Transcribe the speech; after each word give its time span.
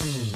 Mm-hmm. 0.00 0.29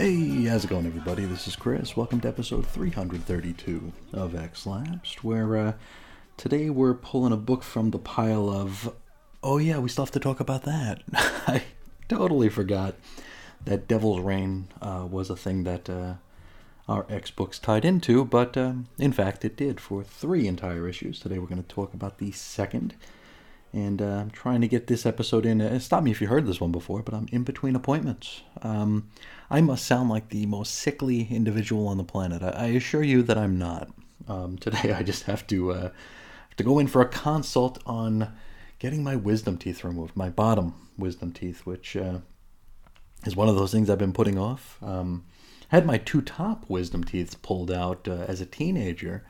Hey, 0.00 0.44
how's 0.44 0.64
it 0.64 0.70
going, 0.70 0.86
everybody? 0.86 1.26
This 1.26 1.46
is 1.46 1.56
Chris. 1.56 1.94
Welcome 1.94 2.22
to 2.22 2.28
episode 2.28 2.66
332 2.66 3.92
of 4.14 4.34
X 4.34 4.64
Lapsed, 4.66 5.22
where 5.22 5.58
uh, 5.58 5.72
today 6.38 6.70
we're 6.70 6.94
pulling 6.94 7.34
a 7.34 7.36
book 7.36 7.62
from 7.62 7.90
the 7.90 7.98
pile 7.98 8.48
of. 8.48 8.94
Oh, 9.42 9.58
yeah, 9.58 9.78
we 9.78 9.90
still 9.90 10.06
have 10.06 10.12
to 10.12 10.18
talk 10.18 10.40
about 10.40 10.62
that. 10.62 11.02
I 11.12 11.64
totally 12.08 12.48
forgot 12.48 12.94
that 13.66 13.88
Devil's 13.88 14.20
Reign 14.20 14.68
uh, 14.80 15.06
was 15.06 15.28
a 15.28 15.36
thing 15.36 15.64
that 15.64 15.90
uh, 15.90 16.14
our 16.88 17.04
X 17.10 17.30
books 17.30 17.58
tied 17.58 17.84
into, 17.84 18.24
but 18.24 18.56
um, 18.56 18.86
in 18.98 19.12
fact, 19.12 19.44
it 19.44 19.54
did 19.54 19.82
for 19.82 20.02
three 20.02 20.46
entire 20.46 20.88
issues. 20.88 21.20
Today 21.20 21.38
we're 21.38 21.46
going 21.46 21.62
to 21.62 21.68
talk 21.68 21.92
about 21.92 22.16
the 22.16 22.32
second. 22.32 22.94
And 23.72 24.02
uh, 24.02 24.16
I'm 24.16 24.30
trying 24.30 24.60
to 24.62 24.68
get 24.68 24.88
this 24.88 25.06
episode 25.06 25.46
in. 25.46 25.60
Uh, 25.60 25.78
stop 25.78 26.02
me 26.02 26.10
if 26.10 26.20
you 26.20 26.26
heard 26.26 26.46
this 26.46 26.60
one 26.60 26.72
before, 26.72 27.02
but 27.02 27.14
I'm 27.14 27.28
in 27.30 27.44
between 27.44 27.76
appointments. 27.76 28.42
Um, 28.62 29.08
I 29.48 29.60
must 29.60 29.86
sound 29.86 30.10
like 30.10 30.30
the 30.30 30.46
most 30.46 30.74
sickly 30.74 31.28
individual 31.30 31.86
on 31.86 31.96
the 31.96 32.04
planet. 32.04 32.42
I, 32.42 32.48
I 32.48 32.66
assure 32.66 33.04
you 33.04 33.22
that 33.22 33.38
I'm 33.38 33.58
not. 33.58 33.90
Um, 34.28 34.58
today 34.58 34.92
I 34.92 35.02
just 35.02 35.24
have 35.24 35.46
to 35.48 35.72
uh, 35.72 35.82
have 35.82 36.56
to 36.56 36.64
go 36.64 36.78
in 36.78 36.88
for 36.88 37.00
a 37.00 37.08
consult 37.08 37.80
on 37.86 38.32
getting 38.78 39.04
my 39.04 39.14
wisdom 39.14 39.56
teeth 39.56 39.84
removed, 39.84 40.16
my 40.16 40.30
bottom 40.30 40.74
wisdom 40.98 41.32
teeth, 41.32 41.64
which 41.64 41.96
uh, 41.96 42.18
is 43.24 43.36
one 43.36 43.48
of 43.48 43.56
those 43.56 43.70
things 43.70 43.88
I've 43.88 43.98
been 43.98 44.12
putting 44.12 44.38
off. 44.38 44.78
Um, 44.82 45.24
I 45.70 45.76
had 45.76 45.86
my 45.86 45.98
two 45.98 46.22
top 46.22 46.64
wisdom 46.68 47.04
teeth 47.04 47.40
pulled 47.42 47.70
out 47.70 48.08
uh, 48.08 48.24
as 48.26 48.40
a 48.40 48.46
teenager, 48.46 49.24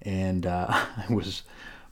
and 0.00 0.46
uh, 0.46 0.66
I 1.08 1.12
was 1.12 1.42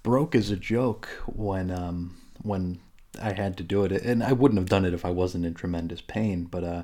broke 0.07 0.37
as 0.37 0.53
a 0.53 0.57
joke 0.57 1.09
when 1.27 1.69
um, 1.69 2.17
when 2.41 2.79
I 3.21 3.33
had 3.33 3.57
to 3.57 3.65
do 3.65 3.83
it, 3.83 3.91
and 3.91 4.23
I 4.23 4.33
wouldn't 4.33 4.61
have 4.61 4.69
done 4.69 4.85
it 4.85 4.95
if 4.95 5.05
I 5.05 5.11
wasn't 5.11 5.45
in 5.45 5.53
tremendous 5.53 6.01
pain. 6.01 6.45
But 6.45 6.63
uh, 6.63 6.83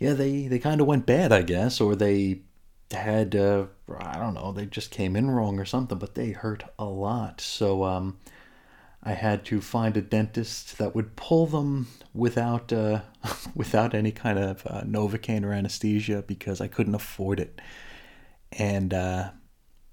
yeah, 0.00 0.14
they 0.14 0.48
they 0.48 0.58
kind 0.58 0.80
of 0.80 0.88
went 0.88 1.06
bad, 1.06 1.30
I 1.30 1.42
guess, 1.42 1.80
or 1.80 1.94
they 1.94 2.40
had 2.90 3.36
uh, 3.36 3.66
I 3.96 4.18
don't 4.18 4.34
know, 4.34 4.50
they 4.50 4.66
just 4.66 4.90
came 4.90 5.14
in 5.14 5.30
wrong 5.30 5.60
or 5.60 5.64
something, 5.64 5.96
but 5.96 6.16
they 6.16 6.32
hurt 6.32 6.64
a 6.76 6.86
lot. 6.86 7.40
So 7.40 7.84
um, 7.84 8.18
I 9.00 9.12
had 9.12 9.44
to 9.46 9.60
find 9.60 9.96
a 9.96 10.02
dentist 10.02 10.78
that 10.78 10.92
would 10.92 11.14
pull 11.14 11.46
them 11.46 11.86
without 12.12 12.72
uh, 12.72 13.02
without 13.54 13.94
any 13.94 14.10
kind 14.10 14.40
of 14.40 14.66
uh, 14.66 14.82
novocaine 14.82 15.44
or 15.44 15.52
anesthesia 15.52 16.24
because 16.26 16.60
I 16.60 16.66
couldn't 16.66 16.96
afford 16.96 17.38
it. 17.38 17.60
And 18.50 18.92
uh, 18.92 19.30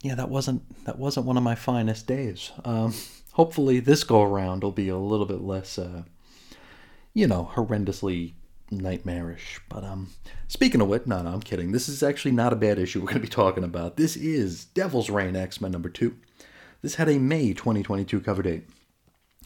yeah, 0.01 0.15
that 0.15 0.29
wasn't 0.29 0.85
that 0.85 0.97
wasn't 0.97 1.25
one 1.25 1.37
of 1.37 1.43
my 1.43 1.55
finest 1.55 2.07
days. 2.07 2.51
Um, 2.65 2.93
hopefully, 3.33 3.79
this 3.79 4.03
go 4.03 4.23
around 4.23 4.63
will 4.63 4.71
be 4.71 4.89
a 4.89 4.97
little 4.97 5.25
bit 5.25 5.41
less, 5.41 5.77
uh, 5.77 6.03
you 7.13 7.27
know, 7.27 7.51
horrendously 7.53 8.33
nightmarish. 8.71 9.61
But 9.69 9.83
um, 9.83 10.09
speaking 10.47 10.81
of 10.81 10.87
which, 10.87 11.05
no, 11.05 11.21
no, 11.21 11.29
I'm 11.29 11.41
kidding. 11.41 11.71
This 11.71 11.87
is 11.87 12.01
actually 12.01 12.31
not 12.31 12.53
a 12.53 12.57
bad 12.57 12.79
issue 12.79 12.99
we're 12.99 13.07
going 13.07 13.21
to 13.21 13.21
be 13.21 13.27
talking 13.27 13.63
about. 13.63 13.97
This 13.97 14.15
is 14.15 14.65
Devil's 14.65 15.09
Reign 15.09 15.35
X 15.35 15.61
Men 15.61 15.71
number 15.71 15.89
two. 15.89 16.17
This 16.81 16.95
had 16.95 17.09
a 17.09 17.19
May 17.19 17.53
2022 17.53 18.21
cover 18.21 18.41
date. 18.41 18.67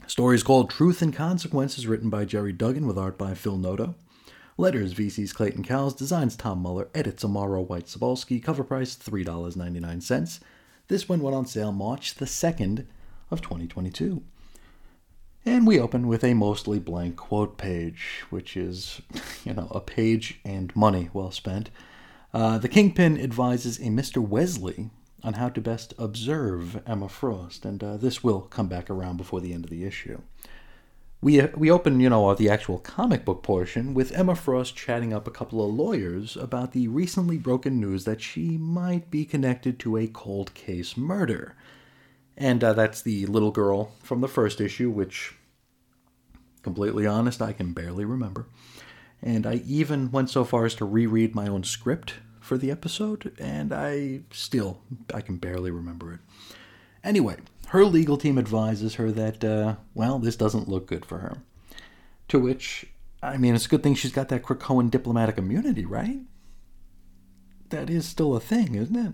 Story 0.08 0.36
is 0.36 0.44
called 0.44 0.70
Truth 0.70 1.02
and 1.02 1.14
Consequences, 1.14 1.88
written 1.88 2.10
by 2.10 2.24
Gerry 2.24 2.54
Duggan 2.54 2.88
with 2.88 2.98
art 2.98 3.18
by 3.18 3.34
Phil 3.34 3.58
Noto. 3.58 3.96
Letters 4.58 4.94
VC's 4.94 5.34
Clayton 5.34 5.64
Cowles, 5.64 5.94
designs 5.94 6.38
Tom 6.38 6.60
Muller, 6.60 6.88
edits 6.96 7.26
Amaro 7.26 7.68
White 7.68 7.88
Sobalski, 7.88 8.42
cover 8.42 8.64
price 8.64 8.96
$3.99. 8.96 10.40
This 10.88 11.10
one 11.10 11.20
went 11.20 11.36
on 11.36 11.46
sale 11.46 11.74
March 11.74 12.16
the 12.16 12.26
2nd 12.26 12.86
of 13.30 13.42
2022. 13.42 14.24
And 15.46 15.68
we 15.68 15.78
open 15.78 16.08
with 16.08 16.24
a 16.24 16.34
mostly 16.34 16.80
blank 16.80 17.18
quote 17.18 17.58
page, 17.58 18.24
which 18.30 18.56
is, 18.56 19.02
you 19.44 19.54
know, 19.54 19.68
a 19.72 19.82
page 19.82 20.40
and 20.46 20.74
money 20.74 21.10
well 21.12 21.32
spent. 21.32 21.70
Uh, 22.34 22.58
the 22.58 22.70
Kingpin 22.70 23.20
advises 23.20 23.78
a 23.80 23.90
Mr. 23.90 24.26
Wesley 24.26 24.90
on 25.22 25.34
how 25.34 25.50
to 25.50 25.60
best 25.60 25.94
observe 25.98 26.82
Emma 26.88 27.10
Frost, 27.10 27.66
and 27.66 27.84
uh, 27.84 27.98
this 27.98 28.24
will 28.24 28.42
come 28.42 28.68
back 28.68 28.90
around 28.90 29.18
before 29.18 29.42
the 29.42 29.54
end 29.54 29.66
of 29.66 29.70
the 29.70 29.84
issue. 29.84 30.22
We, 31.26 31.42
uh, 31.42 31.48
we 31.56 31.72
open, 31.72 32.00
you 32.00 32.12
know, 32.12 32.36
the 32.36 32.52
actual 32.52 32.78
comic 32.78 33.26
book 33.26 33.42
portion 33.42 33.96
with 33.96 34.12
Emma 34.12 34.36
Frost 34.36 34.76
chatting 34.76 35.12
up 35.12 35.28
a 35.28 35.32
couple 35.32 35.68
of 35.68 35.74
lawyers 35.74 36.38
about 36.38 36.74
the 36.74 36.88
recently 36.88 37.40
broken 37.40 37.82
news 37.82 38.06
that 38.06 38.22
she 38.22 38.60
might 38.60 39.10
be 39.10 39.26
connected 39.26 39.80
to 39.80 39.98
a 39.98 40.06
cold 40.06 40.54
case 40.54 40.96
murder. 40.96 41.56
And 42.38 42.64
uh, 42.64 42.74
that's 42.74 43.02
the 43.02 43.26
little 43.26 43.50
girl 43.50 43.94
from 44.04 44.22
the 44.22 44.28
first 44.28 44.62
issue, 44.62 44.92
which, 44.92 45.34
completely 46.62 47.08
honest, 47.08 47.42
I 47.42 47.54
can 47.54 47.74
barely 47.74 48.06
remember. 48.06 48.46
And 49.20 49.48
I 49.48 49.64
even 49.66 50.12
went 50.12 50.30
so 50.30 50.44
far 50.44 50.66
as 50.66 50.76
to 50.76 50.86
reread 50.86 51.34
my 51.34 51.48
own 51.48 51.64
script 51.64 52.14
for 52.40 52.56
the 52.56 52.70
episode, 52.70 53.36
and 53.40 53.74
I 53.74 54.20
still 54.30 54.82
I 55.12 55.22
can 55.22 55.38
barely 55.38 55.72
remember 55.72 56.14
it. 56.14 56.20
Anyway, 57.04 57.38
her 57.76 57.86
legal 57.86 58.18
team 58.18 58.38
advises 58.38 58.96
her 58.96 59.12
that 59.12 59.44
uh, 59.44 59.76
well, 59.94 60.18
this 60.18 60.36
doesn't 60.36 60.70
look 60.70 60.88
good 60.88 61.06
for 61.06 61.20
her. 61.20 61.38
To 62.30 62.40
which, 62.40 62.88
I 63.22 63.38
mean, 63.38 63.54
it's 63.54 63.66
a 63.66 63.70
good 63.70 63.84
thing 63.84 63.96
she's 63.96 64.12
got 64.12 64.30
that 64.30 64.44
Krakoan 64.44 64.90
diplomatic 64.90 65.38
immunity, 65.38 65.86
right? 65.86 66.20
That 67.70 67.90
is 67.90 68.08
still 68.08 68.36
a 68.36 68.40
thing, 68.40 68.76
isn't 68.76 68.96
it? 68.96 69.14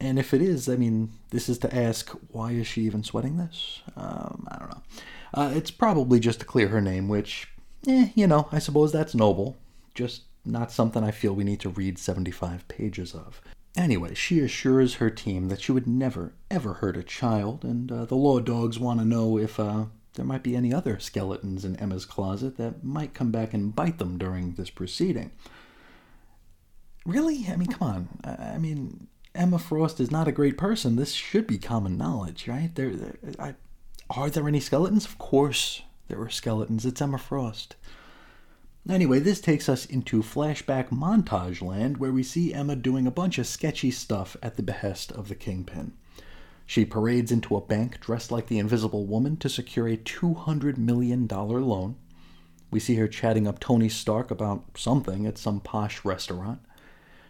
And 0.00 0.18
if 0.18 0.32
it 0.32 0.40
is, 0.40 0.68
I 0.68 0.76
mean, 0.76 1.10
this 1.30 1.48
is 1.48 1.58
to 1.58 1.74
ask 1.74 2.10
why 2.30 2.52
is 2.52 2.66
she 2.66 2.82
even 2.82 3.04
sweating 3.04 3.36
this? 3.36 3.82
Um, 3.96 4.46
I 4.50 4.58
don't 4.58 4.70
know. 4.70 4.82
Uh, 5.34 5.52
it's 5.54 5.70
probably 5.70 6.20
just 6.20 6.40
to 6.40 6.46
clear 6.46 6.68
her 6.68 6.80
name, 6.80 7.08
which, 7.08 7.48
eh, 7.86 8.08
you 8.14 8.26
know, 8.26 8.48
I 8.50 8.60
suppose 8.60 8.92
that's 8.92 9.14
noble. 9.14 9.58
Just 9.94 10.22
not 10.44 10.72
something 10.72 11.04
I 11.04 11.10
feel 11.10 11.34
we 11.34 11.44
need 11.44 11.60
to 11.60 11.68
read 11.68 11.98
75 11.98 12.66
pages 12.68 13.14
of. 13.14 13.42
Anyway, 13.76 14.14
she 14.14 14.40
assures 14.40 14.94
her 14.94 15.10
team 15.10 15.48
that 15.48 15.60
she 15.60 15.72
would 15.72 15.86
never, 15.86 16.34
ever 16.50 16.74
hurt 16.74 16.96
a 16.96 17.02
child, 17.02 17.64
and 17.64 17.90
uh, 17.92 18.04
the 18.04 18.16
law 18.16 18.40
dogs 18.40 18.78
want 18.78 18.98
to 18.98 19.06
know 19.06 19.38
if 19.38 19.60
uh, 19.60 19.84
there 20.14 20.24
might 20.24 20.42
be 20.42 20.56
any 20.56 20.74
other 20.74 20.98
skeletons 20.98 21.64
in 21.64 21.76
Emma's 21.76 22.04
closet 22.04 22.56
that 22.56 22.82
might 22.82 23.14
come 23.14 23.30
back 23.30 23.54
and 23.54 23.74
bite 23.74 23.98
them 23.98 24.18
during 24.18 24.54
this 24.54 24.70
proceeding. 24.70 25.30
Really? 27.06 27.46
I 27.48 27.56
mean, 27.56 27.68
come 27.68 27.88
on. 27.88 28.08
I 28.24 28.58
mean, 28.58 29.06
Emma 29.34 29.58
Frost 29.58 30.00
is 30.00 30.10
not 30.10 30.28
a 30.28 30.32
great 30.32 30.58
person. 30.58 30.96
This 30.96 31.12
should 31.12 31.46
be 31.46 31.58
common 31.58 31.96
knowledge, 31.96 32.48
right? 32.48 32.74
There, 32.74 32.94
there 32.94 33.16
I, 33.38 33.54
are 34.10 34.28
there 34.28 34.48
any 34.48 34.60
skeletons? 34.60 35.06
Of 35.06 35.18
course 35.18 35.82
there 36.08 36.20
are 36.20 36.28
skeletons. 36.28 36.84
It's 36.84 37.00
Emma 37.00 37.18
Frost. 37.18 37.76
Anyway, 38.90 39.20
this 39.20 39.40
takes 39.40 39.68
us 39.68 39.86
into 39.86 40.20
flashback 40.20 40.88
montage 40.88 41.62
land 41.62 41.98
where 41.98 42.10
we 42.10 42.24
see 42.24 42.52
Emma 42.52 42.74
doing 42.74 43.06
a 43.06 43.10
bunch 43.12 43.38
of 43.38 43.46
sketchy 43.46 43.88
stuff 43.92 44.36
at 44.42 44.56
the 44.56 44.64
behest 44.64 45.12
of 45.12 45.28
the 45.28 45.34
Kingpin. 45.36 45.92
She 46.66 46.84
parades 46.84 47.30
into 47.30 47.54
a 47.54 47.60
bank 47.60 48.00
dressed 48.00 48.32
like 48.32 48.48
the 48.48 48.58
Invisible 48.58 49.06
Woman 49.06 49.36
to 49.38 49.48
secure 49.48 49.86
a 49.86 49.96
$200 49.96 50.76
million 50.76 51.28
loan. 51.28 51.94
We 52.72 52.80
see 52.80 52.96
her 52.96 53.06
chatting 53.06 53.46
up 53.46 53.60
Tony 53.60 53.88
Stark 53.88 54.28
about 54.28 54.64
something 54.76 55.24
at 55.24 55.38
some 55.38 55.60
posh 55.60 56.04
restaurant. 56.04 56.58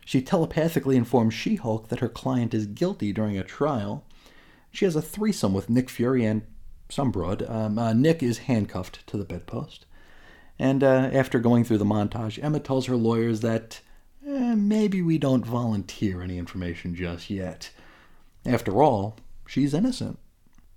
She 0.06 0.22
telepathically 0.22 0.96
informs 0.96 1.34
She 1.34 1.56
Hulk 1.56 1.88
that 1.88 2.00
her 2.00 2.08
client 2.08 2.54
is 2.54 2.66
guilty 2.66 3.12
during 3.12 3.36
a 3.36 3.44
trial. 3.44 4.06
She 4.70 4.86
has 4.86 4.96
a 4.96 5.02
threesome 5.02 5.52
with 5.52 5.68
Nick 5.68 5.90
Fury 5.90 6.24
and 6.24 6.40
some 6.88 7.10
broad. 7.10 7.42
Um, 7.42 7.78
uh, 7.78 7.92
Nick 7.92 8.22
is 8.22 8.38
handcuffed 8.38 9.06
to 9.08 9.18
the 9.18 9.24
bedpost. 9.24 9.84
And 10.60 10.84
uh, 10.84 11.08
after 11.14 11.38
going 11.38 11.64
through 11.64 11.78
the 11.78 11.86
montage, 11.86 12.38
Emma 12.44 12.60
tells 12.60 12.84
her 12.84 12.94
lawyers 12.94 13.40
that 13.40 13.80
eh, 14.28 14.54
maybe 14.54 15.00
we 15.00 15.16
don't 15.16 15.46
volunteer 15.46 16.20
any 16.20 16.36
information 16.36 16.94
just 16.94 17.30
yet. 17.30 17.70
After 18.44 18.82
all, 18.82 19.16
she's 19.46 19.72
innocent. 19.72 20.18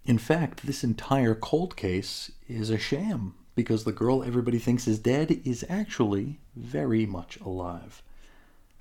In 0.06 0.18
fact, 0.18 0.66
this 0.66 0.86
entire 0.86 1.36
cold 1.36 1.76
case 1.76 2.32
is 2.48 2.70
a 2.70 2.78
sham 2.78 3.36
because 3.56 3.84
the 3.84 3.92
girl 3.92 4.24
everybody 4.24 4.58
thinks 4.58 4.88
is 4.88 5.00
dead 5.00 5.42
is 5.44 5.66
actually 5.68 6.40
very 6.56 7.06
much 7.06 7.38
alive. 7.42 8.02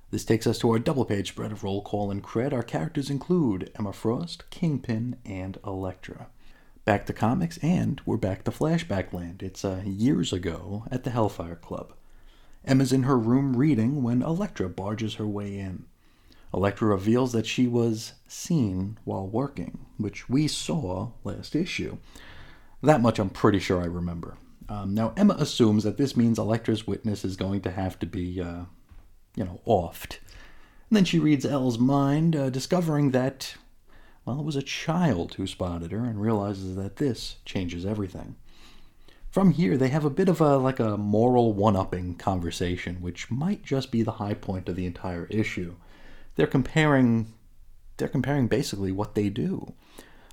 This 0.09 0.23
takes 0.23 0.47
us 0.47 0.57
to 0.59 0.71
our 0.71 0.79
double 0.79 1.03
page 1.03 1.27
spread 1.27 1.51
of 1.51 1.65
roll 1.65 1.81
call 1.81 2.11
and 2.11 2.23
cred. 2.23 2.53
Our 2.53 2.63
characters 2.63 3.09
include 3.09 3.69
Emma 3.77 3.91
Frost, 3.91 4.49
Kingpin, 4.51 5.17
and 5.25 5.57
Elektra. 5.65 6.27
Back 6.85 7.05
to 7.05 7.13
comics, 7.13 7.57
and 7.59 8.01
we're 8.05 8.17
back 8.17 8.43
to 8.43 8.51
flashback 8.51 9.13
land. 9.13 9.41
It's 9.41 9.63
uh, 9.63 9.83
years 9.85 10.33
ago 10.33 10.83
at 10.91 11.05
the 11.05 11.11
Hellfire 11.11 11.55
Club. 11.55 11.93
Emma's 12.65 12.91
in 12.91 13.03
her 13.03 13.17
room 13.17 13.55
reading 13.55 14.03
when 14.03 14.21
Elektra 14.21 14.67
barges 14.67 15.15
her 15.15 15.25
way 15.25 15.57
in. 15.57 15.85
Elektra 16.53 16.89
reveals 16.89 17.31
that 17.31 17.45
she 17.45 17.67
was 17.67 18.13
seen 18.27 18.97
while 19.05 19.25
working, 19.25 19.85
which 19.97 20.27
we 20.27 20.45
saw 20.45 21.11
last 21.23 21.55
issue. 21.55 21.99
That 22.81 22.99
much 22.99 23.17
I'm 23.17 23.29
pretty 23.29 23.59
sure 23.59 23.81
I 23.81 23.85
remember. 23.85 24.35
Um, 24.67 24.93
now, 24.93 25.13
Emma 25.15 25.35
assumes 25.39 25.85
that 25.85 25.95
this 25.95 26.17
means 26.17 26.37
Elektra's 26.37 26.85
witness 26.85 27.23
is 27.23 27.37
going 27.37 27.61
to 27.61 27.71
have 27.71 27.97
to 27.99 28.05
be, 28.05 28.41
uh, 28.41 28.63
you 29.37 29.45
know, 29.45 29.61
offed. 29.65 30.17
And 30.89 30.97
then 30.97 31.05
she 31.05 31.17
reads 31.17 31.45
Elle's 31.45 31.79
mind, 31.79 32.35
uh, 32.35 32.49
discovering 32.49 33.11
that, 33.11 33.55
well, 34.25 34.39
it 34.39 34.45
was 34.45 34.55
a 34.55 34.61
child 34.61 35.33
who 35.35 35.45
spotted 35.47 35.91
her 35.91 36.05
and 36.05 36.21
realizes 36.21 36.75
that 36.75 36.97
this 36.97 37.37
changes 37.45 37.85
everything. 37.85 38.35
From 39.29 39.51
here, 39.51 39.77
they 39.77 39.89
have 39.89 40.05
a 40.05 40.09
bit 40.09 40.29
of 40.29 40.39
a 40.39 40.57
like 40.57 40.79
a 40.79 40.97
moral 40.97 41.53
one-upping 41.53 42.15
conversation, 42.15 43.01
which 43.01 43.31
might 43.31 43.63
just 43.63 43.91
be 43.91 44.03
the 44.03 44.13
high 44.13 44.35
point 44.35 44.69
of 44.69 44.75
the 44.75 44.85
entire 44.85 45.25
issue. 45.25 45.75
They're 46.35 46.47
comparing 46.47 47.33
they're 47.97 48.07
comparing 48.07 48.47
basically 48.47 48.91
what 48.91 49.15
they 49.15 49.29
do. 49.29 49.73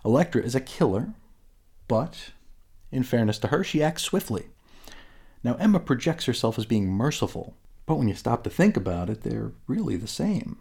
Elektra 0.04 0.42
is 0.42 0.54
a 0.54 0.60
killer, 0.60 1.14
but 1.88 2.30
in 2.92 3.02
fairness 3.02 3.38
to 3.38 3.48
her, 3.48 3.64
she 3.64 3.82
acts 3.82 4.02
swiftly. 4.02 4.46
Now, 5.42 5.54
Emma 5.54 5.80
projects 5.80 6.26
herself 6.26 6.58
as 6.58 6.66
being 6.66 6.88
merciful, 6.88 7.54
but 7.86 7.96
when 7.96 8.08
you 8.08 8.14
stop 8.14 8.44
to 8.44 8.50
think 8.50 8.76
about 8.76 9.10
it, 9.10 9.22
they're 9.22 9.52
really 9.66 9.96
the 9.96 10.06
same. 10.06 10.58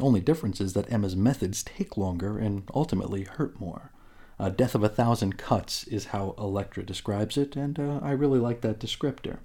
Only 0.00 0.20
difference 0.20 0.60
is 0.60 0.72
that 0.72 0.90
Emma's 0.92 1.16
methods 1.16 1.62
take 1.62 1.96
longer 1.96 2.38
and 2.38 2.62
ultimately 2.74 3.24
hurt 3.24 3.60
more. 3.60 3.92
A 4.38 4.50
death 4.50 4.74
of 4.74 4.82
a 4.82 4.88
thousand 4.88 5.36
cuts 5.36 5.84
is 5.84 6.06
how 6.06 6.34
Elektra 6.38 6.82
describes 6.82 7.36
it, 7.36 7.54
and 7.54 7.78
uh, 7.78 8.00
I 8.02 8.12
really 8.12 8.40
like 8.40 8.62
that 8.62 8.80
descriptor. 8.80 9.38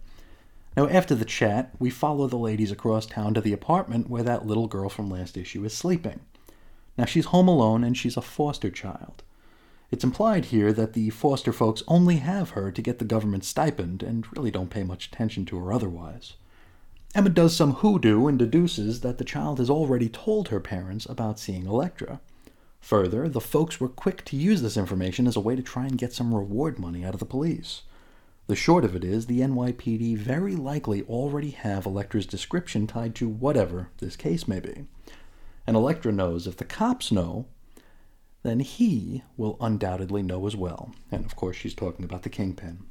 Now, 0.75 0.87
after 0.87 1.15
the 1.15 1.25
chat, 1.25 1.71
we 1.79 1.89
follow 1.89 2.27
the 2.27 2.37
ladies 2.37 2.71
across 2.71 3.05
town 3.05 3.33
to 3.33 3.41
the 3.41 3.53
apartment 3.53 4.09
where 4.09 4.23
that 4.23 4.45
little 4.45 4.67
girl 4.67 4.89
from 4.89 5.09
last 5.09 5.35
issue 5.35 5.65
is 5.65 5.73
sleeping. 5.73 6.21
Now, 6.97 7.05
she's 7.05 7.25
home 7.25 7.47
alone 7.47 7.83
and 7.83 7.97
she's 7.97 8.17
a 8.17 8.21
foster 8.21 8.69
child. 8.69 9.23
It's 9.89 10.03
implied 10.03 10.45
here 10.45 10.73
that 10.73 10.93
the 10.93 11.09
foster 11.09 11.53
folks 11.53 11.83
only 11.87 12.17
have 12.17 12.51
her 12.51 12.71
to 12.71 12.81
get 12.81 12.99
the 12.99 13.05
government 13.05 13.45
stipend 13.45 14.03
and 14.03 14.25
really 14.35 14.51
don't 14.51 14.69
pay 14.69 14.83
much 14.83 15.07
attention 15.07 15.45
to 15.45 15.57
her 15.57 15.71
otherwise. 15.71 16.33
Emma 17.17 17.29
does 17.29 17.55
some 17.55 17.73
hoodoo 17.73 18.27
and 18.27 18.37
deduces 18.37 19.01
that 19.01 19.17
the 19.17 19.23
child 19.23 19.57
has 19.57 19.71
already 19.71 20.07
told 20.07 20.49
her 20.49 20.59
parents 20.59 21.07
about 21.07 21.39
seeing 21.39 21.65
Elektra. 21.65 22.21
Further, 22.79 23.27
the 23.27 23.41
folks 23.41 23.79
were 23.79 23.89
quick 23.89 24.23
to 24.25 24.37
use 24.37 24.61
this 24.61 24.77
information 24.77 25.25
as 25.25 25.35
a 25.35 25.39
way 25.39 25.55
to 25.55 25.63
try 25.63 25.87
and 25.87 25.97
get 25.97 26.13
some 26.13 26.31
reward 26.31 26.77
money 26.77 27.03
out 27.03 27.15
of 27.15 27.19
the 27.19 27.25
police. 27.25 27.81
The 28.45 28.55
short 28.55 28.85
of 28.85 28.95
it 28.95 29.03
is, 29.03 29.25
the 29.25 29.39
NYPD 29.39 30.15
very 30.15 30.55
likely 30.55 31.01
already 31.05 31.49
have 31.49 31.87
Elektra's 31.87 32.27
description 32.27 32.85
tied 32.85 33.15
to 33.15 33.27
whatever 33.27 33.89
this 33.97 34.15
case 34.15 34.47
may 34.47 34.59
be. 34.59 34.85
And 35.65 35.75
Elektra 35.75 36.11
knows 36.11 36.45
if 36.45 36.57
the 36.57 36.65
cops 36.65 37.11
know, 37.11 37.47
then 38.43 38.59
he 38.59 39.23
will 39.37 39.57
undoubtedly 39.59 40.21
know 40.21 40.45
as 40.45 40.55
well. 40.55 40.93
And 41.11 41.25
of 41.25 41.35
course, 41.35 41.57
she's 41.57 41.73
talking 41.73 42.05
about 42.05 42.21
the 42.21 42.29
Kingpin. 42.29 42.83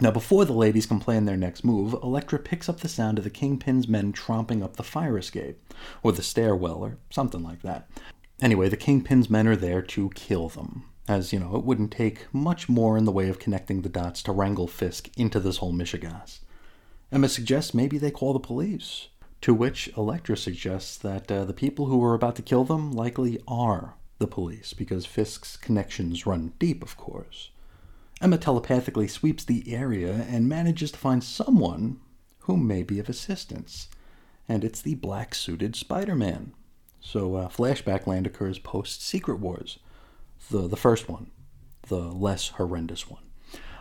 Now, 0.00 0.12
before 0.12 0.44
the 0.44 0.52
ladies 0.52 0.86
can 0.86 1.00
plan 1.00 1.24
their 1.24 1.36
next 1.36 1.64
move, 1.64 1.92
Elektra 1.92 2.38
picks 2.38 2.68
up 2.68 2.80
the 2.80 2.88
sound 2.88 3.18
of 3.18 3.24
the 3.24 3.30
Kingpin's 3.30 3.88
men 3.88 4.12
tromping 4.12 4.62
up 4.62 4.76
the 4.76 4.84
fire 4.84 5.18
escape, 5.18 5.74
or 6.04 6.12
the 6.12 6.22
stairwell, 6.22 6.84
or 6.84 6.98
something 7.10 7.42
like 7.42 7.62
that. 7.62 7.90
Anyway, 8.40 8.68
the 8.68 8.76
Kingpin's 8.76 9.28
men 9.28 9.48
are 9.48 9.56
there 9.56 9.82
to 9.82 10.10
kill 10.10 10.48
them, 10.48 10.84
as, 11.08 11.32
you 11.32 11.40
know, 11.40 11.56
it 11.56 11.64
wouldn't 11.64 11.90
take 11.90 12.32
much 12.32 12.68
more 12.68 12.96
in 12.96 13.06
the 13.06 13.12
way 13.12 13.28
of 13.28 13.40
connecting 13.40 13.82
the 13.82 13.88
dots 13.88 14.22
to 14.22 14.32
wrangle 14.32 14.68
Fisk 14.68 15.10
into 15.16 15.40
this 15.40 15.56
whole 15.56 15.72
Mishegas. 15.72 16.40
Emma 17.10 17.28
suggests 17.28 17.74
maybe 17.74 17.98
they 17.98 18.12
call 18.12 18.32
the 18.32 18.38
police, 18.38 19.08
to 19.40 19.52
which 19.52 19.90
Elektra 19.96 20.36
suggests 20.36 20.96
that 20.96 21.32
uh, 21.32 21.44
the 21.44 21.52
people 21.52 21.86
who 21.86 22.04
are 22.04 22.14
about 22.14 22.36
to 22.36 22.42
kill 22.42 22.62
them 22.62 22.92
likely 22.92 23.42
are 23.48 23.94
the 24.18 24.28
police, 24.28 24.74
because 24.74 25.06
Fisk's 25.06 25.56
connections 25.56 26.24
run 26.24 26.52
deep, 26.60 26.84
of 26.84 26.96
course. 26.96 27.50
Emma 28.20 28.36
telepathically 28.36 29.06
sweeps 29.06 29.44
the 29.44 29.72
area 29.72 30.26
and 30.28 30.48
manages 30.48 30.90
to 30.90 30.98
find 30.98 31.22
someone 31.22 32.00
who 32.40 32.56
may 32.56 32.82
be 32.82 32.98
of 32.98 33.08
assistance, 33.08 33.88
and 34.48 34.64
it's 34.64 34.82
the 34.82 34.94
black 34.94 35.34
suited 35.34 35.76
Spider 35.76 36.16
Man. 36.16 36.52
So, 37.00 37.36
uh, 37.36 37.48
Flashback 37.48 38.06
Land 38.06 38.26
occurs 38.26 38.58
post 38.58 39.06
Secret 39.06 39.38
Wars, 39.38 39.78
the, 40.50 40.66
the 40.66 40.76
first 40.76 41.08
one, 41.08 41.30
the 41.86 42.00
less 42.00 42.48
horrendous 42.48 43.08
one. 43.08 43.22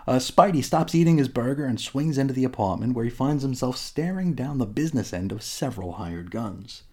Uh, 0.07 0.19
Spidey 0.19 0.63
stops 0.63 0.95
eating 0.95 1.17
his 1.17 1.27
burger 1.27 1.65
and 1.65 1.81
swings 1.81 2.17
into 2.17 2.33
the 2.33 2.45
apartment 2.45 2.93
where 2.93 3.03
he 3.03 3.11
finds 3.11 3.43
himself 3.43 3.75
staring 3.75 4.33
down 4.33 4.57
the 4.57 4.65
business 4.65 5.11
end 5.11 5.31
of 5.31 5.43
several 5.43 5.93
hired 5.93 6.31
guns. 6.31 6.83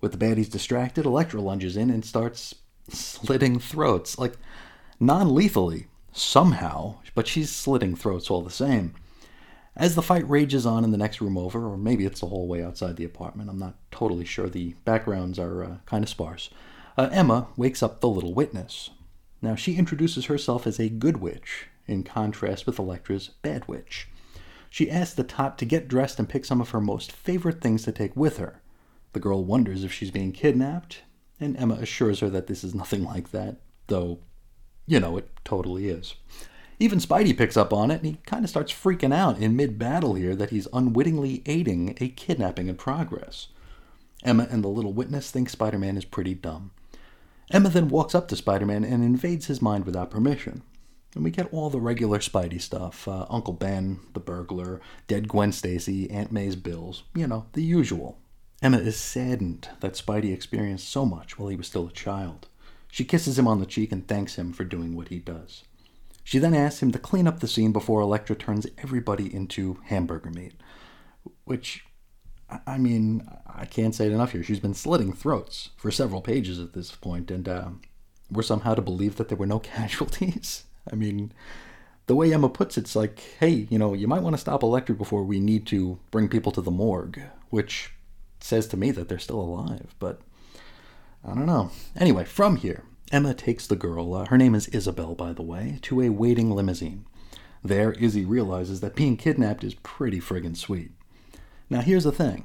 With 0.00 0.12
the 0.12 0.18
baddies 0.18 0.50
distracted, 0.50 1.06
Elektra 1.06 1.40
lunges 1.40 1.76
in 1.76 1.88
and 1.88 2.04
starts 2.04 2.54
slitting 2.88 3.58
throats, 3.58 4.18
like 4.18 4.36
non 4.98 5.34
lethally, 5.34 5.86
somehow, 6.12 6.96
but 7.14 7.26
she's 7.26 7.50
slitting 7.50 7.96
throats 7.96 8.30
all 8.30 8.42
the 8.42 8.50
same. 8.50 8.94
As 9.76 9.94
the 9.94 10.02
fight 10.02 10.28
rages 10.28 10.66
on 10.66 10.84
in 10.84 10.90
the 10.90 10.98
next 10.98 11.20
room 11.20 11.38
over, 11.38 11.66
or 11.66 11.76
maybe 11.76 12.04
it's 12.04 12.20
the 12.20 12.26
whole 12.26 12.48
way 12.48 12.62
outside 12.62 12.96
the 12.96 13.04
apartment, 13.04 13.48
I'm 13.48 13.58
not 13.58 13.76
totally 13.90 14.24
sure. 14.24 14.48
The 14.48 14.74
backgrounds 14.84 15.38
are 15.38 15.64
uh, 15.64 15.76
kind 15.86 16.02
of 16.02 16.10
sparse. 16.10 16.50
Uh, 16.98 17.08
Emma 17.12 17.48
wakes 17.56 17.82
up 17.82 18.00
the 18.00 18.08
little 18.08 18.34
witness. 18.34 18.90
Now, 19.40 19.54
she 19.54 19.76
introduces 19.76 20.26
herself 20.26 20.66
as 20.66 20.78
a 20.78 20.88
good 20.88 21.18
witch, 21.18 21.68
in 21.86 22.02
contrast 22.02 22.66
with 22.66 22.78
Elektra's 22.78 23.28
bad 23.42 23.66
witch. 23.68 24.08
She 24.68 24.90
asks 24.90 25.14
the 25.14 25.24
tot 25.24 25.56
to 25.58 25.64
get 25.64 25.88
dressed 25.88 26.18
and 26.18 26.28
pick 26.28 26.44
some 26.44 26.60
of 26.60 26.70
her 26.70 26.80
most 26.80 27.10
favorite 27.10 27.60
things 27.60 27.82
to 27.84 27.92
take 27.92 28.14
with 28.14 28.36
her. 28.36 28.60
The 29.12 29.20
girl 29.20 29.44
wonders 29.44 29.82
if 29.82 29.92
she's 29.92 30.10
being 30.10 30.32
kidnapped, 30.32 31.02
and 31.40 31.56
Emma 31.56 31.74
assures 31.74 32.20
her 32.20 32.30
that 32.30 32.46
this 32.46 32.62
is 32.62 32.74
nothing 32.74 33.02
like 33.02 33.30
that, 33.30 33.56
though, 33.86 34.20
you 34.90 34.98
know, 34.98 35.16
it 35.16 35.30
totally 35.44 35.88
is. 35.88 36.16
Even 36.80 36.98
Spidey 36.98 37.36
picks 37.36 37.56
up 37.56 37.72
on 37.72 37.92
it, 37.92 38.02
and 38.02 38.06
he 38.06 38.18
kind 38.26 38.42
of 38.42 38.50
starts 38.50 38.72
freaking 38.72 39.14
out 39.14 39.38
in 39.38 39.54
mid 39.54 39.78
battle 39.78 40.14
here 40.14 40.34
that 40.34 40.50
he's 40.50 40.66
unwittingly 40.72 41.42
aiding 41.46 41.96
a 42.00 42.08
kidnapping 42.08 42.68
in 42.68 42.74
progress. 42.74 43.48
Emma 44.24 44.48
and 44.50 44.64
the 44.64 44.68
little 44.68 44.92
witness 44.92 45.30
think 45.30 45.48
Spider 45.48 45.78
Man 45.78 45.96
is 45.96 46.04
pretty 46.04 46.34
dumb. 46.34 46.72
Emma 47.52 47.68
then 47.68 47.88
walks 47.88 48.14
up 48.14 48.26
to 48.28 48.36
Spider 48.36 48.66
Man 48.66 48.82
and 48.82 49.04
invades 49.04 49.46
his 49.46 49.62
mind 49.62 49.84
without 49.86 50.10
permission. 50.10 50.62
And 51.14 51.22
we 51.22 51.30
get 51.30 51.52
all 51.52 51.70
the 51.70 51.80
regular 51.80 52.18
Spidey 52.18 52.60
stuff 52.60 53.06
uh, 53.06 53.26
Uncle 53.30 53.54
Ben, 53.54 54.00
the 54.14 54.20
burglar, 54.20 54.80
dead 55.06 55.28
Gwen 55.28 55.52
Stacy, 55.52 56.10
Aunt 56.10 56.32
May's 56.32 56.56
bills, 56.56 57.04
you 57.14 57.28
know, 57.28 57.46
the 57.52 57.62
usual. 57.62 58.18
Emma 58.60 58.78
is 58.78 58.96
saddened 58.96 59.68
that 59.80 59.94
Spidey 59.94 60.34
experienced 60.34 60.88
so 60.88 61.06
much 61.06 61.38
while 61.38 61.48
he 61.48 61.56
was 61.56 61.68
still 61.68 61.86
a 61.86 61.92
child. 61.92 62.48
She 62.90 63.04
kisses 63.04 63.38
him 63.38 63.46
on 63.46 63.60
the 63.60 63.66
cheek 63.66 63.92
and 63.92 64.06
thanks 64.06 64.36
him 64.36 64.52
for 64.52 64.64
doing 64.64 64.96
what 64.96 65.08
he 65.08 65.18
does. 65.18 65.64
She 66.24 66.38
then 66.38 66.54
asks 66.54 66.82
him 66.82 66.92
to 66.92 66.98
clean 66.98 67.26
up 67.26 67.40
the 67.40 67.48
scene 67.48 67.72
before 67.72 68.00
Elektra 68.00 68.36
turns 68.36 68.66
everybody 68.78 69.34
into 69.34 69.80
hamburger 69.86 70.30
meat. 70.30 70.54
Which, 71.44 71.84
I 72.66 72.78
mean, 72.78 73.28
I 73.46 73.64
can't 73.64 73.94
say 73.94 74.06
it 74.06 74.12
enough 74.12 74.32
here. 74.32 74.42
She's 74.42 74.60
been 74.60 74.74
slitting 74.74 75.12
throats 75.12 75.70
for 75.76 75.90
several 75.90 76.20
pages 76.20 76.58
at 76.58 76.72
this 76.72 76.92
point, 76.92 77.30
and 77.30 77.48
uh, 77.48 77.68
we're 78.30 78.42
somehow 78.42 78.74
to 78.74 78.82
believe 78.82 79.16
that 79.16 79.28
there 79.28 79.38
were 79.38 79.46
no 79.46 79.58
casualties. 79.60 80.64
I 80.90 80.94
mean, 80.94 81.32
the 82.06 82.14
way 82.14 82.32
Emma 82.32 82.48
puts 82.48 82.76
it, 82.76 82.82
it's 82.82 82.96
like, 82.96 83.20
hey, 83.38 83.66
you 83.70 83.78
know, 83.78 83.94
you 83.94 84.08
might 84.08 84.22
want 84.22 84.34
to 84.34 84.40
stop 84.40 84.62
Elektra 84.62 84.94
before 84.94 85.24
we 85.24 85.40
need 85.40 85.66
to 85.68 85.98
bring 86.10 86.28
people 86.28 86.52
to 86.52 86.60
the 86.60 86.70
morgue, 86.70 87.20
which 87.50 87.92
says 88.40 88.66
to 88.68 88.76
me 88.76 88.90
that 88.90 89.08
they're 89.08 89.18
still 89.18 89.40
alive, 89.40 89.94
but 89.98 90.20
I 91.24 91.34
don't 91.34 91.46
know. 91.46 91.70
Anyway, 91.96 92.24
from 92.24 92.56
here, 92.56 92.84
Emma 93.12 93.34
takes 93.34 93.66
the 93.66 93.76
girl, 93.76 94.14
uh, 94.14 94.26
her 94.26 94.38
name 94.38 94.54
is 94.54 94.68
Isabel, 94.68 95.14
by 95.14 95.32
the 95.32 95.42
way, 95.42 95.78
to 95.82 96.00
a 96.00 96.08
waiting 96.08 96.50
limousine. 96.50 97.04
There, 97.62 97.92
Izzy 97.92 98.24
realizes 98.24 98.80
that 98.80 98.94
being 98.94 99.16
kidnapped 99.16 99.64
is 99.64 99.74
pretty 99.74 100.20
friggin' 100.20 100.56
sweet. 100.56 100.92
Now, 101.68 101.80
here's 101.82 102.04
the 102.04 102.12
thing. 102.12 102.44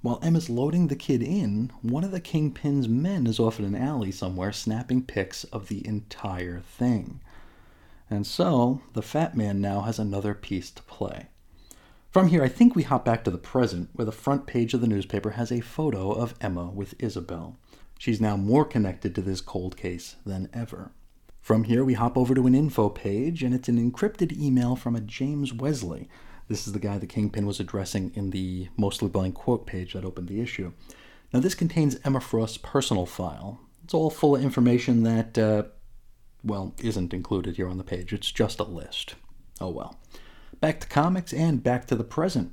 While 0.00 0.20
Emma's 0.22 0.50
loading 0.50 0.88
the 0.88 0.96
kid 0.96 1.22
in, 1.22 1.70
one 1.82 2.04
of 2.04 2.10
the 2.10 2.20
Kingpin's 2.20 2.88
men 2.88 3.26
is 3.26 3.40
off 3.40 3.58
in 3.58 3.64
an 3.64 3.74
alley 3.74 4.10
somewhere 4.10 4.52
snapping 4.52 5.02
pics 5.02 5.44
of 5.44 5.68
the 5.68 5.86
entire 5.86 6.60
thing. 6.60 7.20
And 8.10 8.26
so, 8.26 8.82
the 8.92 9.02
fat 9.02 9.36
man 9.36 9.60
now 9.60 9.80
has 9.82 9.98
another 9.98 10.34
piece 10.34 10.70
to 10.72 10.82
play. 10.82 11.28
From 12.10 12.28
here, 12.28 12.44
I 12.44 12.48
think 12.48 12.76
we 12.76 12.84
hop 12.84 13.04
back 13.04 13.24
to 13.24 13.30
the 13.30 13.38
present, 13.38 13.90
where 13.94 14.04
the 14.04 14.12
front 14.12 14.46
page 14.46 14.74
of 14.74 14.80
the 14.80 14.86
newspaper 14.86 15.30
has 15.30 15.50
a 15.50 15.60
photo 15.60 16.12
of 16.12 16.34
Emma 16.40 16.66
with 16.66 16.94
Isabel. 16.98 17.56
She's 17.98 18.20
now 18.20 18.36
more 18.36 18.64
connected 18.64 19.14
to 19.14 19.22
this 19.22 19.40
cold 19.40 19.76
case 19.76 20.16
than 20.26 20.48
ever. 20.52 20.92
From 21.40 21.64
here, 21.64 21.84
we 21.84 21.94
hop 21.94 22.16
over 22.16 22.34
to 22.34 22.46
an 22.46 22.54
info 22.54 22.88
page, 22.88 23.42
and 23.42 23.54
it's 23.54 23.68
an 23.68 23.78
encrypted 23.78 24.32
email 24.38 24.76
from 24.76 24.96
a 24.96 25.00
James 25.00 25.52
Wesley. 25.52 26.08
This 26.48 26.66
is 26.66 26.72
the 26.72 26.78
guy 26.78 26.98
the 26.98 27.06
Kingpin 27.06 27.46
was 27.46 27.60
addressing 27.60 28.12
in 28.14 28.30
the 28.30 28.68
mostly 28.76 29.08
blank 29.08 29.34
quote 29.34 29.66
page 29.66 29.92
that 29.92 30.04
opened 30.04 30.28
the 30.28 30.40
issue. 30.40 30.72
Now, 31.32 31.40
this 31.40 31.54
contains 31.54 31.98
Emma 32.04 32.20
Frost's 32.20 32.58
personal 32.58 33.06
file. 33.06 33.60
It's 33.82 33.94
all 33.94 34.10
full 34.10 34.36
of 34.36 34.42
information 34.42 35.02
that, 35.02 35.36
uh, 35.36 35.64
well, 36.42 36.74
isn't 36.78 37.12
included 37.12 37.56
here 37.56 37.68
on 37.68 37.78
the 37.78 37.84
page. 37.84 38.12
It's 38.12 38.30
just 38.30 38.60
a 38.60 38.64
list. 38.64 39.14
Oh 39.60 39.70
well. 39.70 39.98
Back 40.60 40.80
to 40.80 40.86
comics 40.86 41.32
and 41.32 41.62
back 41.62 41.86
to 41.86 41.96
the 41.96 42.04
present. 42.04 42.52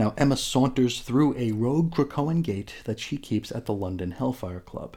Now, 0.00 0.14
Emma 0.16 0.38
saunters 0.38 1.00
through 1.02 1.36
a 1.36 1.52
rogue 1.52 1.92
Krakoan 1.94 2.42
gate 2.42 2.72
that 2.84 2.98
she 2.98 3.18
keeps 3.18 3.52
at 3.52 3.66
the 3.66 3.74
London 3.74 4.12
Hellfire 4.12 4.60
Club. 4.60 4.96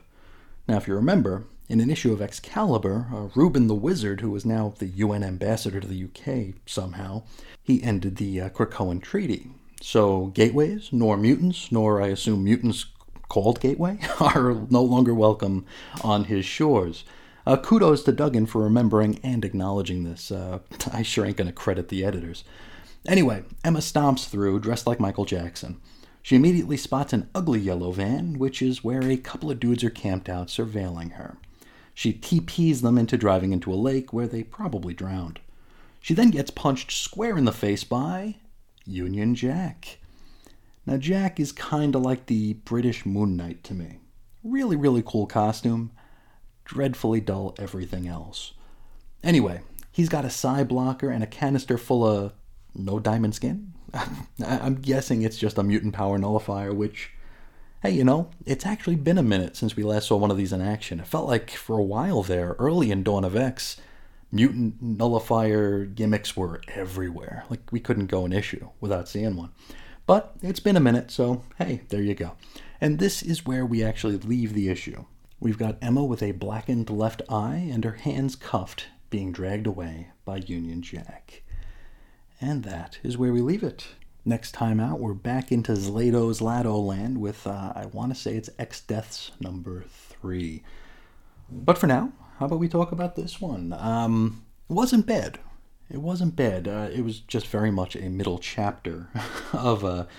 Now, 0.66 0.78
if 0.78 0.88
you 0.88 0.96
remember, 0.96 1.44
in 1.68 1.82
an 1.82 1.90
issue 1.90 2.14
of 2.14 2.22
Excalibur, 2.22 3.08
uh, 3.14 3.28
Reuben 3.36 3.68
the 3.68 3.76
Wizard, 3.76 4.22
who 4.22 4.34
is 4.34 4.46
now 4.46 4.74
the 4.80 4.86
UN 4.86 5.22
ambassador 5.22 5.82
to 5.82 5.88
the 5.90 6.06
UK 6.06 6.56
somehow, 6.66 7.24
he 7.62 7.84
ended 7.84 8.16
the 8.16 8.40
uh, 8.40 8.50
Krakoan 8.52 9.02
Treaty. 9.02 9.50
So, 9.82 10.28
gateways, 10.28 10.94
nor 10.94 11.18
mutants, 11.18 11.70
nor 11.70 12.02
I 12.02 12.08
assume 12.08 12.46
mutants 12.46 12.86
called 13.28 13.60
Gateway, 13.60 14.00
are 14.22 14.54
no 14.70 14.82
longer 14.82 15.14
welcome 15.14 15.66
on 16.02 16.24
his 16.24 16.46
shores. 16.46 17.04
Uh, 17.46 17.58
kudos 17.58 18.04
to 18.04 18.14
Duggan 18.14 18.46
for 18.46 18.62
remembering 18.62 19.20
and 19.22 19.44
acknowledging 19.44 20.06
this. 20.06 20.32
Uh, 20.32 20.60
I 20.94 21.02
sure 21.02 21.26
ain't 21.26 21.36
going 21.36 21.48
to 21.48 21.54
credit 21.54 21.90
the 21.90 22.06
editors. 22.06 22.46
Anyway, 23.08 23.44
Emma 23.64 23.80
stomps 23.80 24.28
through, 24.28 24.60
dressed 24.60 24.88
like 24.88 25.00
Michael 25.00 25.26
Jackson. 25.26 25.82
She 26.22 26.38
immediately 26.38 26.78
spots 26.78 27.12
an 27.12 27.30
ugly 27.36 27.60
yellow 27.60 27.92
van, 27.92 28.40
which 28.40 28.62
is 28.62 28.84
where 28.84 29.04
a 29.04 29.18
couple 29.18 29.52
of 29.52 29.60
dudes 29.60 29.84
are 29.84 29.90
camped 29.90 30.30
out 30.30 30.48
surveilling 30.48 31.14
her. 31.14 31.38
She 31.94 32.14
TPs 32.14 32.82
them 32.82 32.98
into 32.98 33.18
driving 33.18 33.52
into 33.52 33.74
a 33.74 33.76
lake 33.76 34.14
where 34.14 34.28
they 34.28 34.44
probably 34.44 34.94
drowned. 34.94 35.42
She 36.00 36.14
then 36.14 36.32
gets 36.32 36.50
punched 36.50 36.92
square 36.92 37.38
in 37.38 37.46
the 37.46 37.52
face 37.52 37.84
by 37.84 38.38
Union 38.86 39.36
Jack. 39.36 40.00
Now, 40.86 40.98
Jack 40.98 41.40
is 41.40 41.52
kinda 41.52 41.98
like 42.00 42.26
the 42.26 42.54
British 42.54 43.06
Moon 43.06 43.36
Knight 43.36 43.64
to 43.66 43.74
me. 43.74 44.00
Really, 44.44 44.76
really 44.76 45.04
cool 45.06 45.28
costume, 45.28 45.92
dreadfully 46.66 47.22
dull 47.22 47.54
everything 47.58 48.08
else. 48.08 48.54
Anyway, 49.24 49.62
he's 49.92 50.10
got 50.10 50.26
a 50.26 50.30
psi 50.30 50.64
blocker 50.64 51.10
and 51.10 51.24
a 51.24 51.28
canister 51.28 51.78
full 51.78 52.06
of 52.06 52.34
no 52.75 53.00
diamond 53.00 53.36
skin. 53.36 53.74
I'm 54.46 54.75
guessing 54.75 55.22
it's 55.22 55.38
just 55.38 55.58
a 55.58 55.63
mutant 55.63 55.94
power 55.94 56.18
nullifier, 56.18 56.74
which, 56.74 57.12
hey, 57.82 57.92
you 57.92 58.03
know, 58.03 58.32
it's 58.46 58.65
actually 58.65 58.96
been 58.96 59.18
a 59.18 59.24
minute 59.24 59.56
since 59.56 59.75
we 59.75 59.84
last 59.84 60.08
saw 60.08 60.18
one 60.18 60.32
of 60.32 60.38
these 60.38 60.53
in 60.53 60.62
action. 60.62 61.00
It 61.00 61.08
felt 61.08 61.27
like 61.27 61.51
for 61.51 61.77
a 61.77 61.84
while 61.84 62.24
there, 62.24 62.56
early 62.60 62.92
in 62.92 63.03
Dawn 63.03 63.24
of 63.24 63.36
X, 63.36 63.77
mutant 64.32 64.82
nullifier 64.82 65.86
gimmicks 65.86 66.36
were 66.36 66.62
everywhere. 66.70 67.46
Like 67.50 67.72
we 67.72 67.80
couldn't 67.80 68.08
go 68.08 68.25
an 68.25 68.34
issue 68.34 68.70
without 68.82 69.08
seeing 69.08 69.36
one. 69.36 69.51
But 70.06 70.36
it's 70.42 70.60
been 70.60 70.75
a 70.75 70.82
minute, 70.82 71.12
so 71.12 71.44
hey, 71.60 71.82
there 71.89 72.01
you 72.01 72.15
go. 72.15 72.34
And 72.82 73.00
this 73.00 73.22
is 73.22 73.46
where 73.46 73.65
we 73.65 73.84
actually 73.84 74.18
leave 74.18 74.53
the 74.53 74.70
issue. 74.70 75.06
We've 75.39 75.58
got 75.58 75.77
Emma 75.82 76.03
with 76.03 76.24
a 76.24 76.32
blackened 76.32 76.89
left 76.89 77.22
eye 77.30 77.70
and 77.72 77.86
her 77.86 77.94
hands 77.94 78.36
cuffed, 78.36 78.88
being 79.10 79.32
dragged 79.32 79.68
away 79.68 80.10
by 80.25 80.38
Union 80.38 80.82
Jack. 80.82 81.43
And 82.44 82.64
that 82.64 83.00
is 83.04 83.18
where 83.18 83.32
we 83.32 83.40
leave 83.40 83.64
it. 83.64 83.88
Next 84.26 84.52
time 84.52 84.78
out, 84.78 85.00
we're 85.00 85.14
back 85.14 85.50
into 85.50 85.72
Zlato's 85.72 86.42
Lado 86.42 86.76
land 86.76 87.22
with, 87.22 87.48
uh, 87.48 87.72
I 87.74 87.86
want 87.86 88.14
to 88.14 88.20
say 88.20 88.36
it's 88.36 88.50
X 88.60 88.82
Deaths 88.82 89.32
number 89.40 89.86
three. 89.88 90.62
But 91.50 91.78
for 91.78 91.88
now, 91.88 92.12
how 92.40 92.48
about 92.48 92.60
we 92.60 92.68
talk 92.68 92.92
about 92.92 93.16
this 93.16 93.40
one? 93.40 93.72
Um, 93.72 94.44
it 94.70 94.74
wasn't 94.74 95.06
bad. 95.06 95.40
It 95.90 96.02
wasn't 96.02 96.36
bad. 96.36 96.68
Uh, 96.68 96.90
it 96.94 97.06
was 97.06 97.22
just 97.22 97.48
very 97.48 97.72
much 97.72 97.96
a 97.96 98.10
middle 98.10 98.40
chapter 98.40 99.08
of, 99.54 99.86
a, 99.86 100.10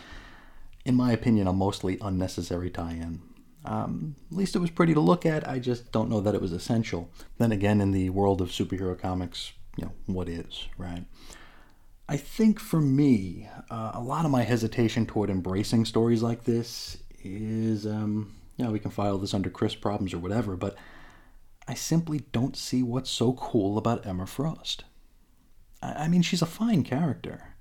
in 0.86 0.94
my 0.94 1.12
opinion, 1.12 1.46
a 1.46 1.52
mostly 1.52 1.98
unnecessary 2.00 2.70
tie 2.70 2.92
in. 2.92 3.20
Um, 3.66 4.16
at 4.30 4.38
least 4.38 4.56
it 4.56 4.60
was 4.60 4.70
pretty 4.70 4.94
to 4.94 5.00
look 5.00 5.26
at. 5.26 5.46
I 5.46 5.58
just 5.58 5.92
don't 5.92 6.08
know 6.08 6.22
that 6.22 6.34
it 6.34 6.40
was 6.40 6.52
essential. 6.52 7.10
Then 7.36 7.52
again, 7.52 7.82
in 7.82 7.90
the 7.90 8.08
world 8.08 8.40
of 8.40 8.48
superhero 8.48 8.98
comics, 8.98 9.52
you 9.76 9.84
know, 9.84 9.92
what 10.06 10.30
is, 10.30 10.68
right? 10.78 11.04
I 12.08 12.16
think 12.18 12.60
for 12.60 12.80
me, 12.80 13.48
uh, 13.70 13.92
a 13.94 14.00
lot 14.00 14.24
of 14.24 14.30
my 14.30 14.42
hesitation 14.42 15.06
toward 15.06 15.30
embracing 15.30 15.86
stories 15.86 16.22
like 16.22 16.44
this 16.44 16.98
is, 17.22 17.86
um, 17.86 18.34
you 18.56 18.64
know, 18.64 18.70
we 18.70 18.78
can 18.78 18.90
file 18.90 19.16
this 19.16 19.32
under 19.32 19.48
Chris 19.48 19.74
problems 19.74 20.12
or 20.12 20.18
whatever, 20.18 20.54
but 20.54 20.76
I 21.66 21.74
simply 21.74 22.20
don't 22.32 22.56
see 22.56 22.82
what's 22.82 23.10
so 23.10 23.32
cool 23.32 23.78
about 23.78 24.04
Emma 24.06 24.26
Frost. 24.26 24.84
I, 25.82 26.04
I 26.04 26.08
mean, 26.08 26.20
she's 26.20 26.42
a 26.42 26.46
fine 26.46 26.82
character, 26.82 27.54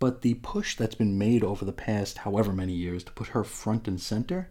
but 0.00 0.22
the 0.22 0.34
push 0.34 0.76
that's 0.76 0.96
been 0.96 1.16
made 1.16 1.44
over 1.44 1.64
the 1.64 1.72
past 1.72 2.18
however 2.18 2.52
many 2.52 2.72
years 2.72 3.04
to 3.04 3.12
put 3.12 3.28
her 3.28 3.44
front 3.44 3.86
and 3.86 4.00
center, 4.00 4.48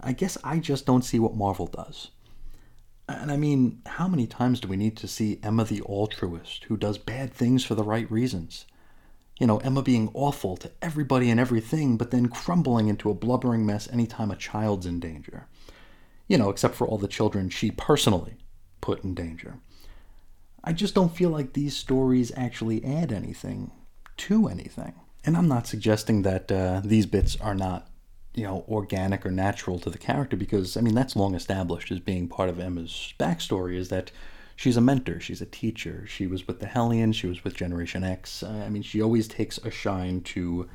I 0.00 0.12
guess 0.12 0.38
I 0.42 0.58
just 0.58 0.86
don't 0.86 1.04
see 1.04 1.18
what 1.18 1.34
Marvel 1.34 1.66
does. 1.66 2.10
And 3.08 3.32
I 3.32 3.36
mean, 3.36 3.80
how 3.86 4.06
many 4.06 4.26
times 4.26 4.60
do 4.60 4.68
we 4.68 4.76
need 4.76 4.96
to 4.98 5.08
see 5.08 5.40
Emma 5.42 5.64
the 5.64 5.80
altruist 5.80 6.64
who 6.64 6.76
does 6.76 6.98
bad 6.98 7.32
things 7.32 7.64
for 7.64 7.74
the 7.74 7.82
right 7.82 8.10
reasons? 8.10 8.66
You 9.40 9.46
know, 9.46 9.58
Emma 9.58 9.82
being 9.82 10.10
awful 10.14 10.56
to 10.58 10.70
everybody 10.82 11.30
and 11.30 11.40
everything, 11.40 11.96
but 11.96 12.10
then 12.10 12.28
crumbling 12.28 12.88
into 12.88 13.08
a 13.08 13.14
blubbering 13.14 13.64
mess 13.64 13.88
anytime 13.90 14.30
a 14.30 14.36
child's 14.36 14.84
in 14.84 15.00
danger. 15.00 15.46
You 16.26 16.36
know, 16.36 16.50
except 16.50 16.74
for 16.74 16.86
all 16.86 16.98
the 16.98 17.08
children 17.08 17.48
she 17.48 17.70
personally 17.70 18.36
put 18.80 19.02
in 19.04 19.14
danger. 19.14 19.58
I 20.62 20.72
just 20.72 20.94
don't 20.94 21.16
feel 21.16 21.30
like 21.30 21.52
these 21.52 21.76
stories 21.76 22.32
actually 22.36 22.84
add 22.84 23.10
anything 23.10 23.70
to 24.18 24.48
anything. 24.48 24.94
And 25.24 25.36
I'm 25.36 25.48
not 25.48 25.66
suggesting 25.66 26.22
that 26.22 26.52
uh, 26.52 26.82
these 26.84 27.06
bits 27.06 27.40
are 27.40 27.54
not 27.54 27.88
you 28.38 28.44
know, 28.44 28.64
organic 28.68 29.26
or 29.26 29.30
natural 29.30 29.78
to 29.80 29.90
the 29.90 29.98
character 29.98 30.36
because, 30.36 30.76
I 30.76 30.80
mean, 30.80 30.94
that's 30.94 31.16
long 31.16 31.34
established 31.34 31.90
as 31.90 31.98
being 31.98 32.28
part 32.28 32.48
of 32.48 32.60
Emma's 32.60 33.12
backstory 33.18 33.76
is 33.76 33.88
that 33.88 34.12
she's 34.54 34.76
a 34.76 34.80
mentor, 34.80 35.18
she's 35.18 35.42
a 35.42 35.46
teacher. 35.46 36.06
She 36.06 36.26
was 36.26 36.46
with 36.46 36.60
the 36.60 36.66
Hellions, 36.66 37.16
she 37.16 37.26
was 37.26 37.42
with 37.42 37.56
Generation 37.56 38.04
X. 38.04 38.42
Uh, 38.42 38.62
I 38.64 38.68
mean, 38.68 38.82
she 38.82 39.02
always 39.02 39.26
takes 39.26 39.58
a 39.58 39.70
shine 39.70 40.20
to 40.22 40.68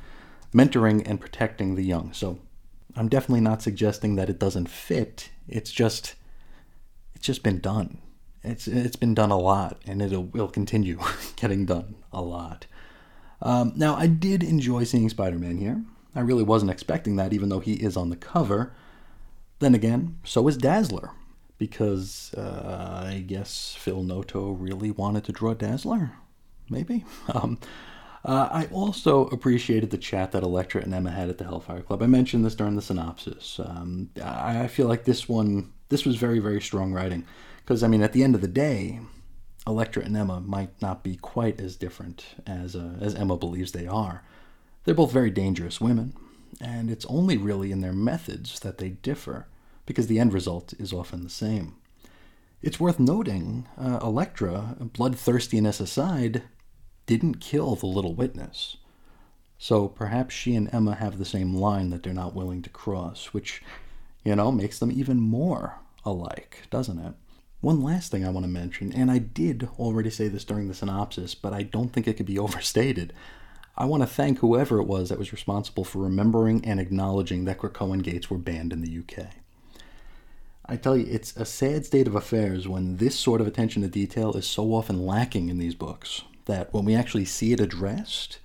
mentoring 0.54 1.02
and 1.06 1.20
protecting 1.20 1.74
the 1.74 1.82
young. 1.82 2.12
So 2.12 2.38
I'm 2.94 3.08
definitely 3.08 3.40
not 3.40 3.62
suggesting 3.62 4.16
that 4.16 4.28
it 4.28 4.38
doesn't 4.38 4.68
fit. 4.68 5.30
It's 5.48 5.72
just, 5.72 6.14
it's 7.14 7.26
just 7.26 7.42
been 7.42 7.60
done. 7.60 7.98
It's 8.46 8.68
it's 8.68 8.96
been 8.96 9.14
done 9.14 9.30
a 9.30 9.38
lot, 9.38 9.80
and 9.86 10.02
it'll 10.02 10.24
will 10.24 10.48
continue 10.48 11.00
getting 11.36 11.64
done 11.64 11.94
a 12.12 12.20
lot. 12.20 12.66
Um, 13.40 13.72
now, 13.74 13.94
I 13.94 14.06
did 14.06 14.42
enjoy 14.42 14.84
seeing 14.84 15.08
Spider-Man 15.08 15.56
here. 15.56 15.82
I 16.14 16.20
really 16.20 16.42
wasn't 16.42 16.70
expecting 16.70 17.16
that, 17.16 17.32
even 17.32 17.48
though 17.48 17.60
he 17.60 17.74
is 17.74 17.96
on 17.96 18.10
the 18.10 18.16
cover. 18.16 18.72
Then 19.58 19.74
again, 19.74 20.18
so 20.24 20.46
is 20.48 20.56
Dazzler, 20.56 21.10
because 21.58 22.34
uh, 22.34 23.04
I 23.06 23.20
guess 23.20 23.76
Phil 23.78 24.02
Noto 24.02 24.50
really 24.50 24.90
wanted 24.90 25.24
to 25.24 25.32
draw 25.32 25.54
Dazzler. 25.54 26.12
Maybe. 26.68 27.04
Um, 27.34 27.58
uh, 28.24 28.48
I 28.50 28.68
also 28.72 29.26
appreciated 29.26 29.90
the 29.90 29.98
chat 29.98 30.32
that 30.32 30.42
Elektra 30.42 30.80
and 30.82 30.94
Emma 30.94 31.10
had 31.10 31.28
at 31.28 31.36
the 31.36 31.44
Hellfire 31.44 31.82
Club. 31.82 32.02
I 32.02 32.06
mentioned 32.06 32.44
this 32.44 32.54
during 32.54 32.74
the 32.74 32.80
synopsis. 32.80 33.60
Um, 33.62 34.08
I, 34.22 34.62
I 34.62 34.66
feel 34.66 34.86
like 34.86 35.04
this 35.04 35.28
one, 35.28 35.72
this 35.90 36.06
was 36.06 36.16
very, 36.16 36.38
very 36.38 36.62
strong 36.62 36.94
writing. 36.94 37.26
Because, 37.58 37.82
I 37.82 37.88
mean, 37.88 38.02
at 38.02 38.14
the 38.14 38.24
end 38.24 38.34
of 38.34 38.40
the 38.40 38.48
day, 38.48 39.00
Elektra 39.66 40.02
and 40.02 40.16
Emma 40.16 40.40
might 40.40 40.80
not 40.80 41.02
be 41.02 41.16
quite 41.16 41.60
as 41.60 41.76
different 41.76 42.24
as, 42.46 42.74
uh, 42.74 42.94
as 42.98 43.14
Emma 43.14 43.36
believes 43.36 43.72
they 43.72 43.86
are. 43.86 44.22
They're 44.84 44.94
both 44.94 45.12
very 45.12 45.30
dangerous 45.30 45.80
women, 45.80 46.14
and 46.60 46.90
it's 46.90 47.06
only 47.06 47.36
really 47.36 47.72
in 47.72 47.80
their 47.80 47.92
methods 47.92 48.60
that 48.60 48.78
they 48.78 48.90
differ, 48.90 49.48
because 49.86 50.06
the 50.06 50.18
end 50.18 50.32
result 50.32 50.74
is 50.78 50.92
often 50.92 51.24
the 51.24 51.30
same. 51.30 51.76
It's 52.62 52.80
worth 52.80 52.98
noting, 52.98 53.66
uh, 53.78 53.98
Elektra, 54.02 54.76
bloodthirstiness 54.80 55.80
aside, 55.80 56.42
didn't 57.06 57.40
kill 57.40 57.74
the 57.74 57.86
little 57.86 58.14
witness. 58.14 58.78
So 59.58 59.88
perhaps 59.88 60.34
she 60.34 60.54
and 60.54 60.72
Emma 60.72 60.94
have 60.94 61.18
the 61.18 61.24
same 61.24 61.54
line 61.54 61.90
that 61.90 62.02
they're 62.02 62.12
not 62.12 62.34
willing 62.34 62.62
to 62.62 62.70
cross, 62.70 63.26
which, 63.26 63.62
you 64.24 64.34
know, 64.36 64.50
makes 64.50 64.78
them 64.78 64.90
even 64.90 65.20
more 65.20 65.78
alike, 66.04 66.62
doesn't 66.70 66.98
it? 66.98 67.14
One 67.60 67.80
last 67.82 68.10
thing 68.10 68.26
I 68.26 68.30
want 68.30 68.44
to 68.44 68.50
mention, 68.50 68.92
and 68.92 69.10
I 69.10 69.18
did 69.18 69.68
already 69.78 70.10
say 70.10 70.28
this 70.28 70.44
during 70.44 70.68
the 70.68 70.74
synopsis, 70.74 71.34
but 71.34 71.54
I 71.54 71.62
don't 71.62 71.92
think 71.92 72.06
it 72.06 72.16
could 72.16 72.26
be 72.26 72.38
overstated. 72.38 73.12
I 73.76 73.86
want 73.86 74.02
to 74.02 74.06
thank 74.06 74.38
whoever 74.38 74.78
it 74.78 74.86
was 74.86 75.08
that 75.08 75.18
was 75.18 75.32
responsible 75.32 75.84
for 75.84 75.98
remembering 75.98 76.64
and 76.64 76.78
acknowledging 76.78 77.44
that 77.44 77.58
Krakoan 77.58 78.02
gates 78.02 78.30
were 78.30 78.38
banned 78.38 78.72
in 78.72 78.82
the 78.82 78.98
UK. 78.98 79.26
I 80.66 80.76
tell 80.76 80.96
you, 80.96 81.06
it's 81.08 81.36
a 81.36 81.44
sad 81.44 81.84
state 81.84 82.06
of 82.06 82.14
affairs 82.14 82.68
when 82.68 82.96
this 82.96 83.18
sort 83.18 83.40
of 83.40 83.46
attention 83.46 83.82
to 83.82 83.88
detail 83.88 84.32
is 84.34 84.46
so 84.46 84.74
often 84.74 85.04
lacking 85.04 85.48
in 85.48 85.58
these 85.58 85.74
books 85.74 86.22
that 86.46 86.72
when 86.72 86.84
we 86.84 86.94
actually 86.94 87.24
see 87.24 87.52
it 87.52 87.60
addressed, 87.60 88.38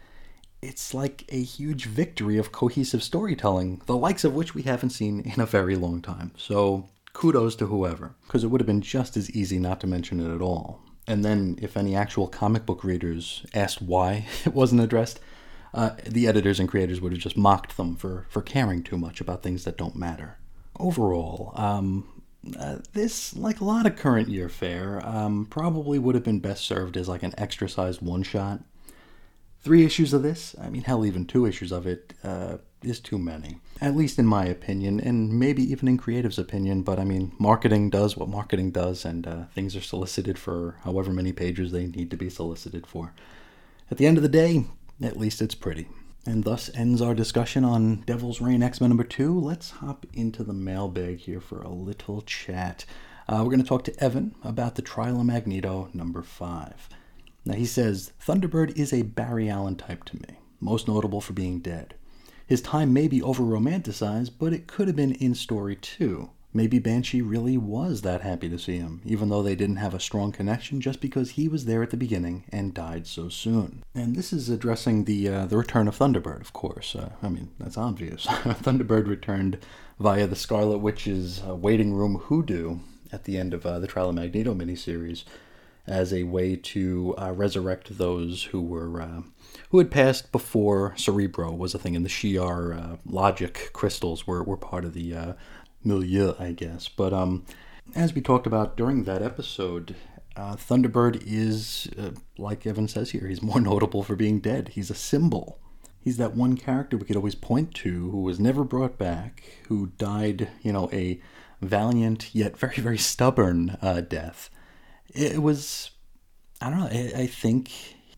it's 0.62 0.94
like 0.94 1.24
a 1.30 1.42
huge 1.42 1.86
victory 1.86 2.38
of 2.38 2.52
cohesive 2.52 3.04
storytelling, 3.04 3.82
the 3.86 3.96
likes 3.96 4.24
of 4.24 4.34
which 4.34 4.54
we 4.56 4.64
haven't 4.64 4.90
seen 4.90 5.22
in 5.22 5.40
a 5.40 5.46
very 5.46 5.76
long 5.76 6.02
time. 6.02 6.32
So 6.38 6.90
kudos 7.14 7.56
to 7.58 7.68
whoever, 7.68 8.16
because 8.26 8.44
it 8.44 8.48
would 8.48 8.62
have 8.62 8.68
been 8.68 8.82
just 8.82 9.16
as 9.16 9.32
easy 9.32 9.60
not 9.60 9.80
to 9.82 9.88
mention 9.88 10.20
it 10.20 10.34
at 10.34 10.42
all. 10.42 10.82
And 11.10 11.26
then, 11.26 11.58
if 11.60 11.76
any 11.76 11.96
actual 11.96 12.28
comic 12.28 12.68
book 12.68 12.84
readers 12.84 13.44
asked 13.56 13.82
why 13.82 14.28
it 14.46 14.54
wasn't 14.54 14.82
addressed, 14.82 15.20
uh, 15.74 15.92
the 16.06 16.28
editors 16.28 16.60
and 16.60 16.70
creators 16.70 17.02
would 17.02 17.12
have 17.12 17.22
just 17.22 17.36
mocked 17.36 17.78
them 17.78 17.96
for, 17.96 18.28
for 18.30 18.44
caring 18.44 18.84
too 18.84 18.98
much 18.98 19.20
about 19.20 19.42
things 19.42 19.64
that 19.64 19.76
don't 19.76 19.96
matter. 19.96 20.38
Overall, 20.80 21.52
um, 21.56 22.08
uh, 22.58 22.78
this, 22.94 23.36
like 23.36 23.60
a 23.60 23.66
lot 23.66 23.88
of 23.88 23.96
current 23.96 24.30
year 24.30 24.50
fare, 24.50 25.02
um, 25.04 25.48
probably 25.50 25.98
would 25.98 26.14
have 26.14 26.24
been 26.24 26.40
best 26.40 26.64
served 26.64 26.96
as 26.96 27.10
like 27.10 27.24
an 27.24 27.34
extra 27.40 27.68
sized 27.68 28.04
one 28.04 28.22
shot. 28.22 28.62
Three 29.62 29.86
issues 29.86 30.14
of 30.14 30.24
this, 30.24 30.56
I 30.62 30.70
mean, 30.70 30.84
hell, 30.84 31.06
even 31.06 31.26
two 31.26 31.46
issues 31.46 31.72
of 31.72 31.86
it, 31.86 32.14
uh, 32.24 32.58
is 32.82 33.00
too 33.00 33.18
many. 33.18 33.60
At 33.82 33.96
least 33.96 34.18
in 34.18 34.26
my 34.26 34.46
opinion, 34.46 35.00
and 35.02 35.38
maybe 35.38 35.64
even 35.64 35.88
in 35.88 35.98
Creative's 35.98 36.40
opinion, 36.40 36.84
but 36.84 36.98
I 36.98 37.04
mean, 37.04 37.34
marketing 37.40 37.90
does 37.90 38.16
what 38.16 38.30
marketing 38.30 38.72
does, 38.72 39.04
and 39.04 39.28
uh, 39.28 39.46
things 39.54 39.76
are 39.76 39.82
solicited 39.82 40.38
for 40.38 40.78
however 40.84 41.12
many 41.12 41.34
pages 41.34 41.72
they 41.72 41.88
need 41.88 42.10
to 42.12 42.18
be 42.18 42.30
solicited 42.30 42.88
for. 42.88 43.14
At 43.92 43.98
the 43.98 44.08
end 44.08 44.18
of 44.18 44.24
the 44.24 44.30
day, 44.30 44.66
at 45.02 45.18
least 45.18 45.42
it's 45.42 45.56
pretty. 45.56 45.88
And 46.26 46.44
thus 46.44 46.70
ends 46.76 47.02
our 47.02 47.16
discussion 47.16 47.64
on 47.64 48.02
Devil's 48.02 48.42
Reign 48.42 48.62
X 48.62 48.80
Men 48.80 48.90
number 48.92 49.04
two. 49.04 49.38
Let's 49.40 49.72
hop 49.72 50.06
into 50.14 50.44
the 50.44 50.54
mailbag 50.54 51.20
here 51.20 51.40
for 51.42 51.62
a 51.62 51.70
little 51.70 52.22
chat. 52.22 52.86
Uh, 53.28 53.42
we're 53.44 53.52
going 53.52 53.62
to 53.62 53.68
talk 53.68 53.84
to 53.86 54.04
Evan 54.04 54.36
about 54.44 54.76
the 54.76 54.82
Trial 54.82 55.20
of 55.20 55.26
Magneto 55.26 55.90
number 55.94 56.22
five. 56.22 56.90
Now 57.46 57.56
he 57.56 57.66
says 57.66 58.12
Thunderbird 58.26 58.78
is 58.78 58.94
a 58.94 59.04
Barry 59.04 59.50
Allen 59.50 59.76
type 59.76 60.04
to 60.06 60.18
me, 60.18 60.40
most 60.60 60.88
notable 60.88 61.22
for 61.22 61.34
being 61.34 61.60
dead. 61.60 61.96
His 62.46 62.62
time 62.62 62.94
may 62.94 63.08
be 63.08 63.22
over 63.22 63.44
romanticized, 63.44 64.32
but 64.40 64.54
it 64.54 64.68
could 64.68 64.88
have 64.88 64.96
been 64.96 65.14
in 65.14 65.36
story 65.36 65.76
too. 65.76 66.32
Maybe 66.52 66.80
Banshee 66.80 67.22
really 67.22 67.58
was 67.58 68.02
that 68.02 68.22
happy 68.22 68.50
to 68.50 68.58
see 68.58 68.78
him, 68.78 69.02
even 69.06 69.30
though 69.30 69.44
they 69.44 69.56
didn't 69.56 69.76
have 69.76 69.94
a 69.94 70.00
strong 70.00 70.32
connection 70.32 70.82
just 70.82 71.00
because 71.00 71.32
he 71.32 71.48
was 71.48 71.66
there 71.66 71.84
at 71.84 71.92
the 71.92 71.98
beginning 71.98 72.46
and 72.52 72.74
died 72.74 73.06
so 73.06 73.30
soon. 73.30 73.84
And 73.94 74.16
this 74.16 74.34
is 74.34 74.50
addressing 74.50 75.04
the 75.04 75.30
uh, 75.30 75.46
the 75.46 75.58
return 75.58 75.88
of 75.88 75.96
Thunderbird, 75.96 76.42
of 76.42 76.52
course. 76.54 76.96
Uh, 76.96 77.12
I 77.22 77.30
mean, 77.30 77.52
that's 77.60 77.78
obvious. 77.78 78.26
Thunderbird 78.26 79.08
returned 79.08 79.60
via 80.00 80.26
the 80.26 80.36
Scarlet 80.36 80.80
Witch's 80.80 81.44
uh, 81.48 81.56
waiting 81.56 81.94
room 81.94 82.16
hoodoo 82.16 82.80
at 83.12 83.26
the 83.26 83.38
end 83.38 83.54
of 83.54 83.64
uh, 83.64 83.78
the 83.78 83.88
Trial 83.88 84.10
of 84.10 84.16
Magneto 84.16 84.56
miniseries 84.56 85.26
as 85.90 86.14
a 86.14 86.24
way 86.24 86.56
to 86.56 87.16
uh, 87.18 87.32
resurrect 87.32 87.98
those 87.98 88.44
who 88.44 88.62
were 88.62 89.02
uh, 89.02 89.22
who 89.72 89.80
had 89.80 89.92
passed 89.92 90.32
before 90.32 90.94
Cerebro 90.96 91.52
was 91.52 91.74
a 91.74 91.80
thing, 91.80 91.96
and 91.96 92.06
the 92.06 92.10
Shi'ar 92.10 93.00
logic 93.06 93.72
crystals 93.74 94.26
were, 94.26 94.44
were 94.44 94.58
part 94.58 94.86
of 94.86 94.94
the 94.94 95.36
milieu, 95.84 96.34
I 96.40 96.52
guess. 96.54 96.88
But 96.88 97.14
um, 97.14 97.46
as 97.96 98.14
we 98.14 98.22
talked 98.22 98.48
about 98.48 98.78
during 98.78 99.04
that 99.04 99.22
episode, 99.22 99.96
uh, 100.36 100.56
Thunderbird 100.56 101.22
is, 101.26 101.90
uh, 101.98 102.12
like 102.38 102.66
Evan 102.66 102.88
says 102.88 103.12
here, 103.12 103.28
he's 103.28 103.42
more 103.42 103.60
notable 103.62 104.04
for 104.04 104.16
being 104.16 104.40
dead. 104.40 104.70
He's 104.70 104.90
a 104.90 104.96
symbol. 104.96 105.60
He's 106.00 106.18
that 106.18 106.36
one 106.36 106.56
character 106.56 106.98
we 106.98 107.06
could 107.06 107.18
always 107.18 107.36
point 107.36 107.74
to 107.76 108.10
who 108.12 108.22
was 108.22 108.40
never 108.40 108.64
brought 108.64 108.98
back, 108.98 109.44
who 109.68 109.88
died, 109.98 110.50
you 110.62 110.72
know, 110.72 110.90
a 110.94 111.20
valiant 111.62 112.34
yet 112.34 112.58
very, 112.58 112.78
very 112.78 112.98
stubborn 112.98 113.78
uh, 113.82 114.02
death. 114.02 114.50
It 115.14 115.42
was, 115.42 115.92
I 116.62 116.70
don't 116.70 116.80
know, 116.80 116.90
I, 116.92 117.22
I 117.24 117.28
think 117.28 117.72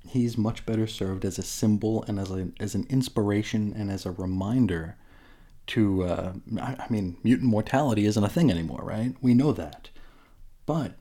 he's 0.08 0.38
much 0.38 0.66
better 0.66 0.88
served 0.88 1.26
as 1.26 1.38
a 1.38 1.44
symbol 1.44 2.04
and 2.08 2.20
as, 2.20 2.32
a, 2.32 2.50
as 2.60 2.76
an 2.76 2.86
inspiration 2.90 3.74
and 3.76 3.90
as 3.92 4.06
a 4.06 4.12
reminder 4.12 4.98
to, 5.68 6.04
uh, 6.04 6.34
I 6.60 6.88
mean, 6.90 7.18
mutant 7.24 7.50
mortality 7.50 8.06
isn't 8.06 8.24
a 8.24 8.30
thing 8.30 8.52
anymore, 8.52 8.82
right? 8.84 9.16
We 9.22 9.34
know 9.34 9.52
that. 9.54 9.90
But 10.66 10.94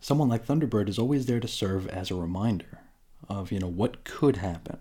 someone 0.00 0.28
like 0.28 0.46
Thunderbird 0.46 0.88
is 0.88 0.98
always 0.98 1.26
there 1.26 1.40
to 1.40 1.48
serve 1.48 1.86
as 1.88 2.10
a 2.10 2.16
reminder 2.16 2.80
of, 3.28 3.52
you 3.52 3.58
know, 3.58 3.68
what 3.68 4.04
could 4.04 4.38
happen. 4.38 4.78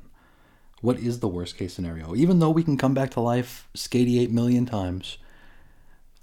What 0.81 0.97
is 0.97 1.19
the 1.19 1.27
worst 1.27 1.57
case 1.57 1.73
scenario? 1.73 2.15
Even 2.15 2.39
though 2.39 2.49
we 2.49 2.63
can 2.63 2.77
come 2.77 2.95
back 2.95 3.11
to 3.11 3.19
life 3.19 3.67
88 3.91 4.31
million 4.31 4.65
times, 4.65 5.19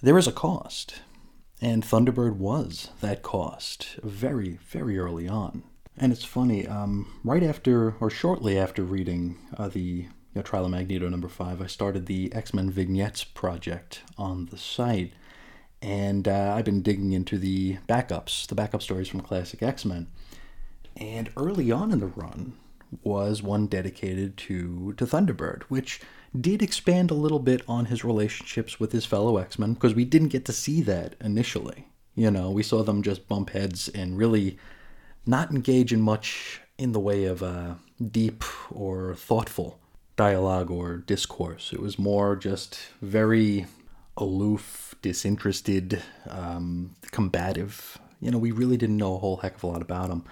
there 0.02 0.18
is 0.18 0.26
a 0.26 0.32
cost. 0.32 1.00
And 1.60 1.82
Thunderbird 1.82 2.36
was 2.36 2.90
that 3.00 3.22
cost 3.22 3.98
very, 4.02 4.58
very 4.68 4.98
early 4.98 5.28
on. 5.28 5.64
And 5.96 6.12
it's 6.12 6.24
funny, 6.24 6.66
um, 6.66 7.20
right 7.24 7.42
after, 7.42 7.96
or 8.00 8.10
shortly 8.10 8.56
after 8.56 8.84
reading 8.84 9.36
uh, 9.56 9.68
the 9.68 10.06
know, 10.38 10.42
Trial 10.42 10.64
of 10.64 10.70
Magneto 10.70 11.08
number 11.08 11.28
five, 11.28 11.60
I 11.60 11.66
started 11.66 12.06
the 12.06 12.32
X 12.32 12.54
Men 12.54 12.70
vignettes 12.70 13.24
project 13.24 14.02
on 14.16 14.46
the 14.46 14.56
site, 14.56 15.12
and 15.82 16.26
uh, 16.26 16.54
I've 16.56 16.64
been 16.64 16.82
digging 16.82 17.12
into 17.12 17.38
the 17.38 17.78
backups, 17.88 18.46
the 18.46 18.54
backup 18.54 18.82
stories 18.82 19.08
from 19.08 19.20
classic 19.20 19.62
X 19.62 19.84
Men. 19.84 20.08
And 20.96 21.30
early 21.36 21.70
on 21.70 21.92
in 21.92 22.00
the 22.00 22.06
run 22.06 22.54
was 23.02 23.42
one 23.42 23.66
dedicated 23.66 24.36
to 24.36 24.94
to 24.96 25.06
Thunderbird, 25.06 25.62
which 25.64 26.00
did 26.38 26.62
expand 26.62 27.10
a 27.10 27.14
little 27.14 27.38
bit 27.38 27.62
on 27.66 27.86
his 27.86 28.04
relationships 28.04 28.78
with 28.78 28.92
his 28.92 29.06
fellow 29.06 29.38
X 29.38 29.58
Men 29.58 29.74
because 29.74 29.94
we 29.94 30.04
didn't 30.04 30.28
get 30.28 30.44
to 30.46 30.52
see 30.52 30.80
that 30.82 31.14
initially. 31.20 31.88
You 32.14 32.30
know, 32.30 32.50
we 32.50 32.62
saw 32.62 32.82
them 32.82 33.02
just 33.02 33.28
bump 33.28 33.50
heads 33.50 33.88
and 33.88 34.18
really 34.18 34.58
not 35.24 35.50
engage 35.50 35.92
in 35.92 36.00
much 36.00 36.60
in 36.76 36.92
the 36.92 37.00
way 37.00 37.24
of 37.24 37.42
uh, 37.42 37.74
deep 38.10 38.44
or 38.70 39.14
thoughtful 39.14 39.78
dialogue 40.16 40.70
or 40.70 40.96
discourse. 40.96 41.72
It 41.72 41.80
was 41.80 41.98
more 41.98 42.34
just 42.34 42.78
very 43.00 43.66
aloof, 44.16 44.94
disinterested, 45.00 46.02
um, 46.28 46.96
combative. 47.12 47.98
You 48.20 48.32
know, 48.32 48.38
we 48.38 48.50
really 48.50 48.76
didn't 48.76 48.96
know 48.96 49.14
a 49.14 49.18
whole 49.18 49.36
heck 49.36 49.56
of 49.56 49.62
a 49.62 49.66
lot 49.68 49.82
about 49.82 50.10
him. 50.10 50.24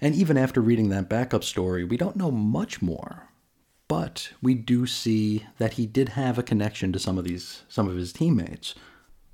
And 0.00 0.14
even 0.14 0.36
after 0.36 0.60
reading 0.60 0.88
that 0.88 1.08
backup 1.08 1.44
story, 1.44 1.84
we 1.84 1.96
don't 1.96 2.16
know 2.16 2.30
much 2.30 2.80
more. 2.80 3.28
But 3.88 4.30
we 4.40 4.54
do 4.54 4.86
see 4.86 5.46
that 5.58 5.74
he 5.74 5.84
did 5.86 6.10
have 6.10 6.38
a 6.38 6.44
connection 6.44 6.92
to 6.92 6.98
some 6.98 7.18
of 7.18 7.24
these 7.24 7.64
some 7.68 7.88
of 7.88 7.96
his 7.96 8.12
teammates, 8.12 8.74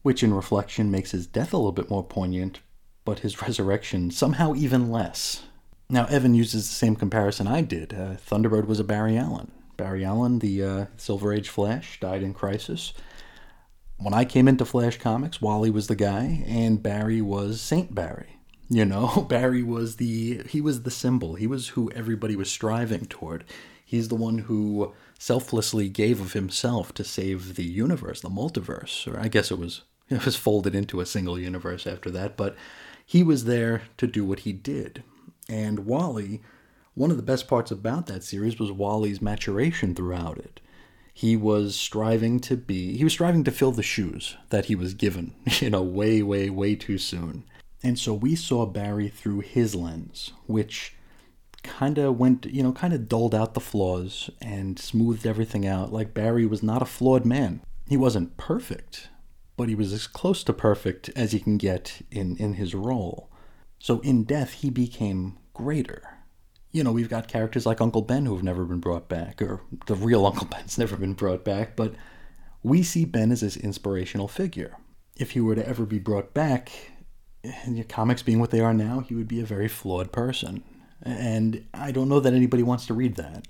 which 0.02 0.22
in 0.22 0.32
reflection 0.32 0.90
makes 0.90 1.10
his 1.10 1.26
death 1.26 1.52
a 1.52 1.56
little 1.56 1.72
bit 1.72 1.90
more 1.90 2.02
poignant, 2.02 2.60
but 3.04 3.18
his 3.20 3.42
resurrection 3.42 4.10
somehow 4.10 4.54
even 4.54 4.90
less. 4.90 5.42
Now, 5.88 6.06
Evan 6.06 6.34
uses 6.34 6.68
the 6.68 6.74
same 6.74 6.96
comparison 6.96 7.46
I 7.46 7.60
did. 7.60 7.92
Uh, 7.92 8.16
Thunderbird 8.16 8.66
was 8.66 8.80
a 8.80 8.84
Barry 8.84 9.16
Allen. 9.16 9.52
Barry 9.76 10.04
Allen, 10.04 10.40
the 10.40 10.64
uh, 10.64 10.86
Silver 10.96 11.32
Age 11.32 11.48
Flash, 11.48 12.00
died 12.00 12.22
in 12.22 12.34
Crisis. 12.34 12.92
When 13.98 14.12
I 14.12 14.24
came 14.24 14.48
into 14.48 14.64
Flash 14.64 14.98
Comics, 14.98 15.40
Wally 15.40 15.70
was 15.70 15.86
the 15.86 15.94
guy, 15.94 16.44
and 16.46 16.82
Barry 16.82 17.20
was 17.20 17.60
Saint 17.60 17.94
Barry. 17.94 18.35
You 18.68 18.84
know, 18.84 19.26
Barry 19.28 19.62
was 19.62 19.96
the 19.96 20.42
he 20.48 20.60
was 20.60 20.82
the 20.82 20.90
symbol. 20.90 21.34
He 21.34 21.46
was 21.46 21.68
who 21.68 21.90
everybody 21.92 22.36
was 22.36 22.50
striving 22.50 23.06
toward. 23.06 23.44
He's 23.84 24.08
the 24.08 24.16
one 24.16 24.38
who 24.38 24.94
selflessly 25.18 25.88
gave 25.88 26.20
of 26.20 26.32
himself 26.32 26.92
to 26.94 27.04
save 27.04 27.54
the 27.54 27.64
universe, 27.64 28.20
the 28.20 28.28
multiverse. 28.28 29.06
Or 29.06 29.20
I 29.20 29.28
guess 29.28 29.50
it 29.50 29.58
was 29.58 29.82
it 30.08 30.24
was 30.24 30.36
folded 30.36 30.74
into 30.74 31.00
a 31.00 31.06
single 31.06 31.38
universe 31.38 31.86
after 31.86 32.10
that, 32.10 32.36
but 32.36 32.56
he 33.04 33.22
was 33.22 33.44
there 33.44 33.82
to 33.98 34.06
do 34.06 34.24
what 34.24 34.40
he 34.40 34.52
did. 34.52 35.02
And 35.48 35.86
Wally 35.86 36.40
one 36.96 37.10
of 37.10 37.18
the 37.18 37.22
best 37.22 37.46
parts 37.46 37.70
about 37.70 38.06
that 38.06 38.24
series 38.24 38.58
was 38.58 38.72
Wally's 38.72 39.20
maturation 39.20 39.94
throughout 39.94 40.38
it. 40.38 40.60
He 41.12 41.36
was 41.36 41.76
striving 41.76 42.40
to 42.40 42.56
be, 42.56 42.96
he 42.96 43.04
was 43.04 43.12
striving 43.12 43.44
to 43.44 43.50
fill 43.50 43.72
the 43.72 43.82
shoes 43.82 44.34
that 44.48 44.64
he 44.64 44.74
was 44.74 44.94
given, 44.94 45.34
you 45.60 45.68
know, 45.68 45.82
way, 45.82 46.22
way, 46.22 46.48
way 46.48 46.74
too 46.74 46.96
soon. 46.96 47.44
And 47.82 47.98
so 47.98 48.14
we 48.14 48.34
saw 48.34 48.66
Barry 48.66 49.08
through 49.08 49.40
his 49.40 49.74
lens, 49.74 50.32
which 50.46 50.94
kind 51.62 51.98
of 51.98 52.18
went, 52.18 52.46
you 52.46 52.62
know, 52.62 52.72
kind 52.72 52.92
of 52.92 53.08
dulled 53.08 53.34
out 53.34 53.54
the 53.54 53.60
flaws 53.60 54.30
and 54.40 54.78
smoothed 54.78 55.26
everything 55.26 55.66
out. 55.66 55.92
Like 55.92 56.14
Barry 56.14 56.46
was 56.46 56.62
not 56.62 56.82
a 56.82 56.86
flawed 56.86 57.24
man. 57.24 57.60
He 57.88 57.96
wasn't 57.96 58.36
perfect, 58.36 59.08
but 59.56 59.68
he 59.68 59.74
was 59.74 59.92
as 59.92 60.06
close 60.06 60.42
to 60.44 60.52
perfect 60.52 61.10
as 61.14 61.32
he 61.32 61.40
can 61.40 61.58
get 61.58 62.02
in, 62.10 62.36
in 62.36 62.54
his 62.54 62.74
role. 62.74 63.30
So 63.78 64.00
in 64.00 64.24
death, 64.24 64.54
he 64.54 64.70
became 64.70 65.38
greater 65.54 66.16
you 66.76 66.84
know, 66.84 66.92
we've 66.92 67.08
got 67.08 67.26
characters 67.26 67.64
like 67.64 67.80
Uncle 67.80 68.02
Ben 68.02 68.26
who 68.26 68.34
have 68.34 68.44
never 68.44 68.66
been 68.66 68.80
brought 68.80 69.08
back, 69.08 69.40
or 69.40 69.62
the 69.86 69.94
real 69.94 70.26
Uncle 70.26 70.46
Ben's 70.46 70.76
never 70.76 70.94
been 70.94 71.14
brought 71.14 71.42
back, 71.42 71.74
but 71.74 71.94
we 72.62 72.82
see 72.82 73.06
Ben 73.06 73.32
as 73.32 73.40
this 73.40 73.56
inspirational 73.56 74.28
figure. 74.28 74.76
If 75.16 75.30
he 75.30 75.40
were 75.40 75.54
to 75.54 75.66
ever 75.66 75.86
be 75.86 75.98
brought 75.98 76.34
back, 76.34 76.70
in 77.64 77.82
comics 77.84 78.22
being 78.22 78.38
what 78.38 78.50
they 78.50 78.60
are 78.60 78.74
now, 78.74 79.00
he 79.00 79.14
would 79.14 79.28
be 79.28 79.40
a 79.40 79.46
very 79.46 79.68
flawed 79.68 80.12
person. 80.12 80.62
And 81.02 81.64
I 81.74 81.92
don't 81.92 82.08
know 82.08 82.20
that 82.20 82.32
anybody 82.32 82.62
wants 82.62 82.86
to 82.86 82.94
read 82.94 83.16
that. 83.16 83.46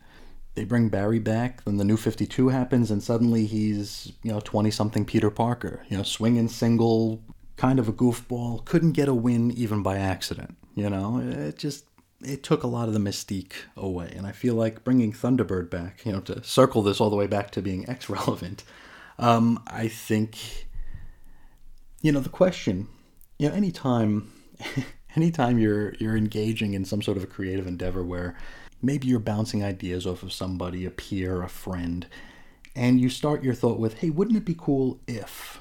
They 0.55 0.65
bring 0.65 0.89
Barry 0.89 1.19
back, 1.19 1.65
then 1.65 1.77
the 1.77 1.85
new 1.85 1.97
52 1.99 2.49
happens, 2.49 2.91
and 2.91 3.03
suddenly 3.03 3.45
he's, 3.45 4.13
you 4.23 4.33
know, 4.33 4.41
20 4.41 4.71
something 4.71 5.05
Peter 5.05 5.31
Parker, 5.31 5.85
you 5.89 5.97
know, 5.99 6.03
swinging 6.03 6.49
single, 6.49 7.23
kind 7.57 7.79
of 7.79 7.89
a 7.89 7.93
goofball, 7.93 8.65
couldn't 8.65 8.93
get 8.93 9.09
a 9.09 9.15
win 9.15 9.51
even 9.51 9.83
by 9.83 9.99
accident. 9.99 10.57
You 10.75 10.89
know, 10.89 11.19
it 11.19 11.59
just 11.59 11.85
it 12.23 12.43
took 12.43 12.63
a 12.63 12.67
lot 12.67 12.89
of 12.89 12.95
the 12.95 13.01
mystique 13.01 13.53
away. 13.77 14.13
And 14.17 14.27
I 14.27 14.33
feel 14.33 14.55
like 14.55 14.85
bringing 14.85 15.13
Thunderbird 15.13 15.69
back, 15.69 16.05
you 16.05 16.13
know, 16.13 16.21
to 16.21 16.43
circle 16.43 16.83
this 16.83 17.01
all 17.01 17.11
the 17.11 17.17
way 17.17 17.27
back 17.27 17.51
to 17.53 17.63
being 17.63 17.89
X 17.89 18.09
relevant, 18.09 18.65
um, 19.19 19.63
I 19.67 19.89
think, 19.89 20.67
you 22.03 22.13
know, 22.13 22.21
the 22.21 22.29
question, 22.29 22.89
you 23.39 23.49
know, 23.49 23.55
anytime, 23.55 24.33
anytime 25.17 25.59
you're 25.59 25.95
you're 25.95 26.17
engaging 26.17 26.75
in 26.75 26.85
some 26.85 27.03
sort 27.03 27.17
of 27.17 27.25
a 27.25 27.29
creative 27.29 27.67
endeavor 27.67 28.05
where 28.05 28.37
maybe 28.83 29.07
you're 29.07 29.19
bouncing 29.19 29.65
ideas 29.65 30.07
off 30.07 30.23
of 30.23 30.33
somebody, 30.33 30.85
a 30.85 30.91
peer, 30.91 31.43
a 31.43 31.49
friend, 31.49 32.07
and 32.75 33.01
you 33.01 33.09
start 33.09 33.43
your 33.43 33.55
thought 33.55 33.79
with, 33.79 33.99
"Hey, 33.99 34.11
wouldn't 34.11 34.37
it 34.37 34.45
be 34.45 34.57
cool 34.59 35.01
if?" 35.07 35.61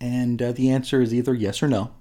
And 0.00 0.42
uh, 0.42 0.52
the 0.52 0.70
answer 0.70 1.00
is 1.00 1.14
either 1.14 1.34
yes 1.34 1.62
or 1.62 1.68
no. 1.68 1.92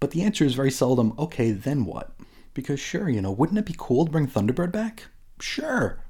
But 0.00 0.12
the 0.12 0.22
answer 0.22 0.44
is 0.44 0.54
very 0.54 0.70
seldom, 0.70 1.12
okay, 1.18 1.52
then 1.52 1.84
what? 1.84 2.12
Because 2.54 2.80
sure, 2.80 3.08
you 3.08 3.20
know, 3.20 3.30
wouldn't 3.30 3.58
it 3.58 3.66
be 3.66 3.74
cool 3.76 4.06
to 4.06 4.10
bring 4.10 4.26
Thunderbird 4.26 4.72
back? 4.72 5.04
Sure. 5.38 6.02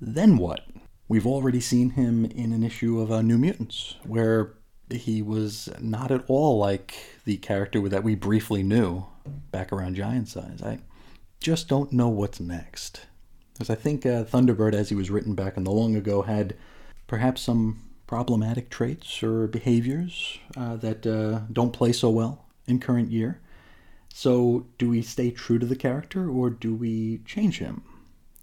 Then 0.00 0.36
what? 0.36 0.60
We've 1.08 1.26
already 1.26 1.60
seen 1.60 1.90
him 1.90 2.24
in 2.24 2.52
an 2.52 2.64
issue 2.64 3.00
of 3.00 3.12
uh, 3.12 3.22
New 3.22 3.38
Mutants, 3.38 3.96
where 4.04 4.54
he 4.90 5.22
was 5.22 5.68
not 5.80 6.10
at 6.10 6.24
all 6.28 6.58
like 6.58 6.94
the 7.24 7.36
character 7.38 7.86
that 7.88 8.04
we 8.04 8.14
briefly 8.14 8.62
knew 8.62 9.06
back 9.50 9.72
around 9.72 9.96
Giant 9.96 10.28
Size. 10.28 10.62
I 10.62 10.78
just 11.40 11.68
don't 11.68 11.92
know 11.92 12.08
what's 12.08 12.40
next. 12.40 13.02
Because 13.52 13.70
I 13.70 13.74
think 13.74 14.04
uh, 14.04 14.24
Thunderbird, 14.24 14.74
as 14.74 14.90
he 14.90 14.94
was 14.94 15.10
written 15.10 15.34
back 15.34 15.56
in 15.56 15.64
the 15.64 15.70
long 15.70 15.96
ago, 15.96 16.22
had 16.22 16.54
perhaps 17.06 17.40
some 17.40 17.82
problematic 18.06 18.70
traits 18.70 19.22
or 19.22 19.46
behaviors 19.46 20.38
uh, 20.56 20.76
that 20.76 21.06
uh, 21.06 21.40
don't 21.52 21.72
play 21.72 21.92
so 21.92 22.10
well 22.10 22.44
in 22.66 22.78
current 22.78 23.10
year. 23.10 23.40
So, 24.12 24.66
do 24.78 24.88
we 24.88 25.02
stay 25.02 25.30
true 25.30 25.58
to 25.58 25.66
the 25.66 25.76
character 25.76 26.28
or 26.28 26.48
do 26.48 26.74
we 26.74 27.18
change 27.26 27.58
him? 27.58 27.82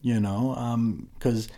You 0.01 0.19
know, 0.19 1.07
because 1.17 1.47
um, 1.47 1.55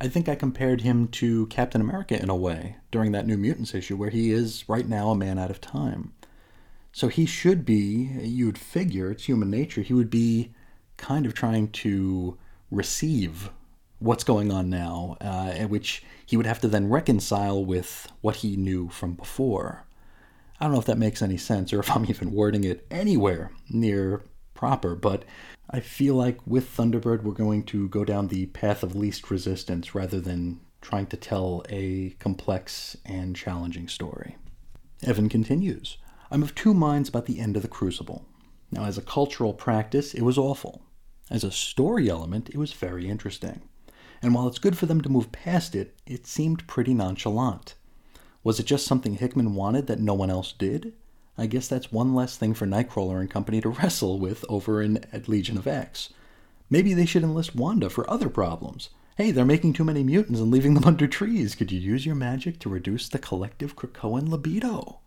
I 0.00 0.08
think 0.08 0.28
I 0.28 0.34
compared 0.34 0.82
him 0.82 1.08
to 1.08 1.46
Captain 1.46 1.80
America 1.80 2.20
in 2.20 2.28
a 2.28 2.36
way 2.36 2.76
during 2.90 3.12
that 3.12 3.26
New 3.26 3.38
Mutants 3.38 3.74
issue, 3.74 3.96
where 3.96 4.10
he 4.10 4.30
is 4.30 4.68
right 4.68 4.86
now 4.86 5.10
a 5.10 5.16
man 5.16 5.38
out 5.38 5.50
of 5.50 5.60
time. 5.60 6.12
So 6.92 7.08
he 7.08 7.26
should 7.26 7.64
be, 7.64 8.10
you'd 8.22 8.58
figure, 8.58 9.10
it's 9.10 9.24
human 9.24 9.50
nature, 9.50 9.82
he 9.82 9.94
would 9.94 10.10
be 10.10 10.52
kind 10.96 11.26
of 11.26 11.34
trying 11.34 11.68
to 11.68 12.38
receive 12.70 13.50
what's 13.98 14.24
going 14.24 14.52
on 14.52 14.68
now, 14.68 15.16
uh, 15.20 15.52
which 15.64 16.02
he 16.24 16.36
would 16.36 16.46
have 16.46 16.60
to 16.60 16.68
then 16.68 16.88
reconcile 16.88 17.64
with 17.64 18.10
what 18.20 18.36
he 18.36 18.56
knew 18.56 18.88
from 18.88 19.14
before. 19.14 19.86
I 20.60 20.64
don't 20.64 20.72
know 20.72 20.80
if 20.80 20.86
that 20.86 20.98
makes 20.98 21.22
any 21.22 21.36
sense 21.36 21.72
or 21.72 21.80
if 21.80 21.94
I'm 21.94 22.06
even 22.06 22.32
wording 22.32 22.64
it 22.64 22.86
anywhere 22.90 23.50
near 23.68 24.22
proper, 24.56 24.96
but 24.96 25.24
I 25.70 25.80
feel 25.80 26.14
like 26.14 26.38
with 26.46 26.76
Thunderbird, 26.76 27.22
we're 27.22 27.32
going 27.32 27.64
to 27.64 27.88
go 27.88 28.04
down 28.04 28.28
the 28.28 28.46
path 28.46 28.82
of 28.82 28.96
least 28.96 29.30
resistance 29.30 29.94
rather 29.94 30.20
than 30.20 30.60
trying 30.80 31.06
to 31.06 31.16
tell 31.16 31.64
a 31.68 32.10
complex 32.18 32.96
and 33.04 33.36
challenging 33.36 33.88
story. 33.88 34.36
Evan 35.02 35.28
continues 35.28 35.98
I'm 36.30 36.42
of 36.42 36.54
two 36.54 36.74
minds 36.74 37.08
about 37.08 37.26
the 37.26 37.38
end 37.38 37.56
of 37.56 37.62
the 37.62 37.68
Crucible. 37.68 38.24
Now, 38.70 38.84
as 38.84 38.98
a 38.98 39.02
cultural 39.02 39.52
practice, 39.52 40.12
it 40.12 40.22
was 40.22 40.38
awful. 40.38 40.82
As 41.30 41.44
a 41.44 41.52
story 41.52 42.08
element, 42.08 42.48
it 42.50 42.56
was 42.56 42.72
very 42.72 43.08
interesting. 43.08 43.62
And 44.22 44.34
while 44.34 44.48
it's 44.48 44.58
good 44.58 44.76
for 44.76 44.86
them 44.86 45.00
to 45.02 45.08
move 45.08 45.30
past 45.30 45.74
it, 45.74 45.94
it 46.06 46.26
seemed 46.26 46.66
pretty 46.66 46.94
nonchalant. 46.94 47.74
Was 48.42 48.58
it 48.58 48.66
just 48.66 48.86
something 48.86 49.14
Hickman 49.14 49.54
wanted 49.54 49.86
that 49.86 50.00
no 50.00 50.14
one 50.14 50.30
else 50.30 50.52
did? 50.52 50.94
I 51.38 51.46
guess 51.46 51.68
that's 51.68 51.92
one 51.92 52.14
less 52.14 52.36
thing 52.36 52.54
for 52.54 52.66
Nightcrawler 52.66 53.20
and 53.20 53.30
company 53.30 53.60
to 53.60 53.68
wrestle 53.82 54.18
with 54.18 54.44
over 54.48 54.82
in 54.82 55.04
at 55.12 55.28
Legion 55.28 55.58
of 55.58 55.66
X. 55.66 56.10
Maybe 56.68 56.94
they 56.94 57.06
should 57.06 57.22
enlist 57.22 57.54
Wanda 57.54 57.90
for 57.90 58.08
other 58.10 58.28
problems. 58.28 58.90
Hey, 59.16 59.30
they're 59.30 59.44
making 59.44 59.72
too 59.72 59.84
many 59.84 60.02
mutants 60.02 60.40
and 60.40 60.50
leaving 60.50 60.74
them 60.74 60.84
under 60.86 61.06
trees. 61.06 61.54
Could 61.54 61.72
you 61.72 61.80
use 61.80 62.04
your 62.04 62.14
magic 62.14 62.58
to 62.60 62.68
reduce 62.68 63.08
the 63.08 63.18
collective 63.18 63.76
Krakoan 63.76 64.28
libido? 64.28 64.98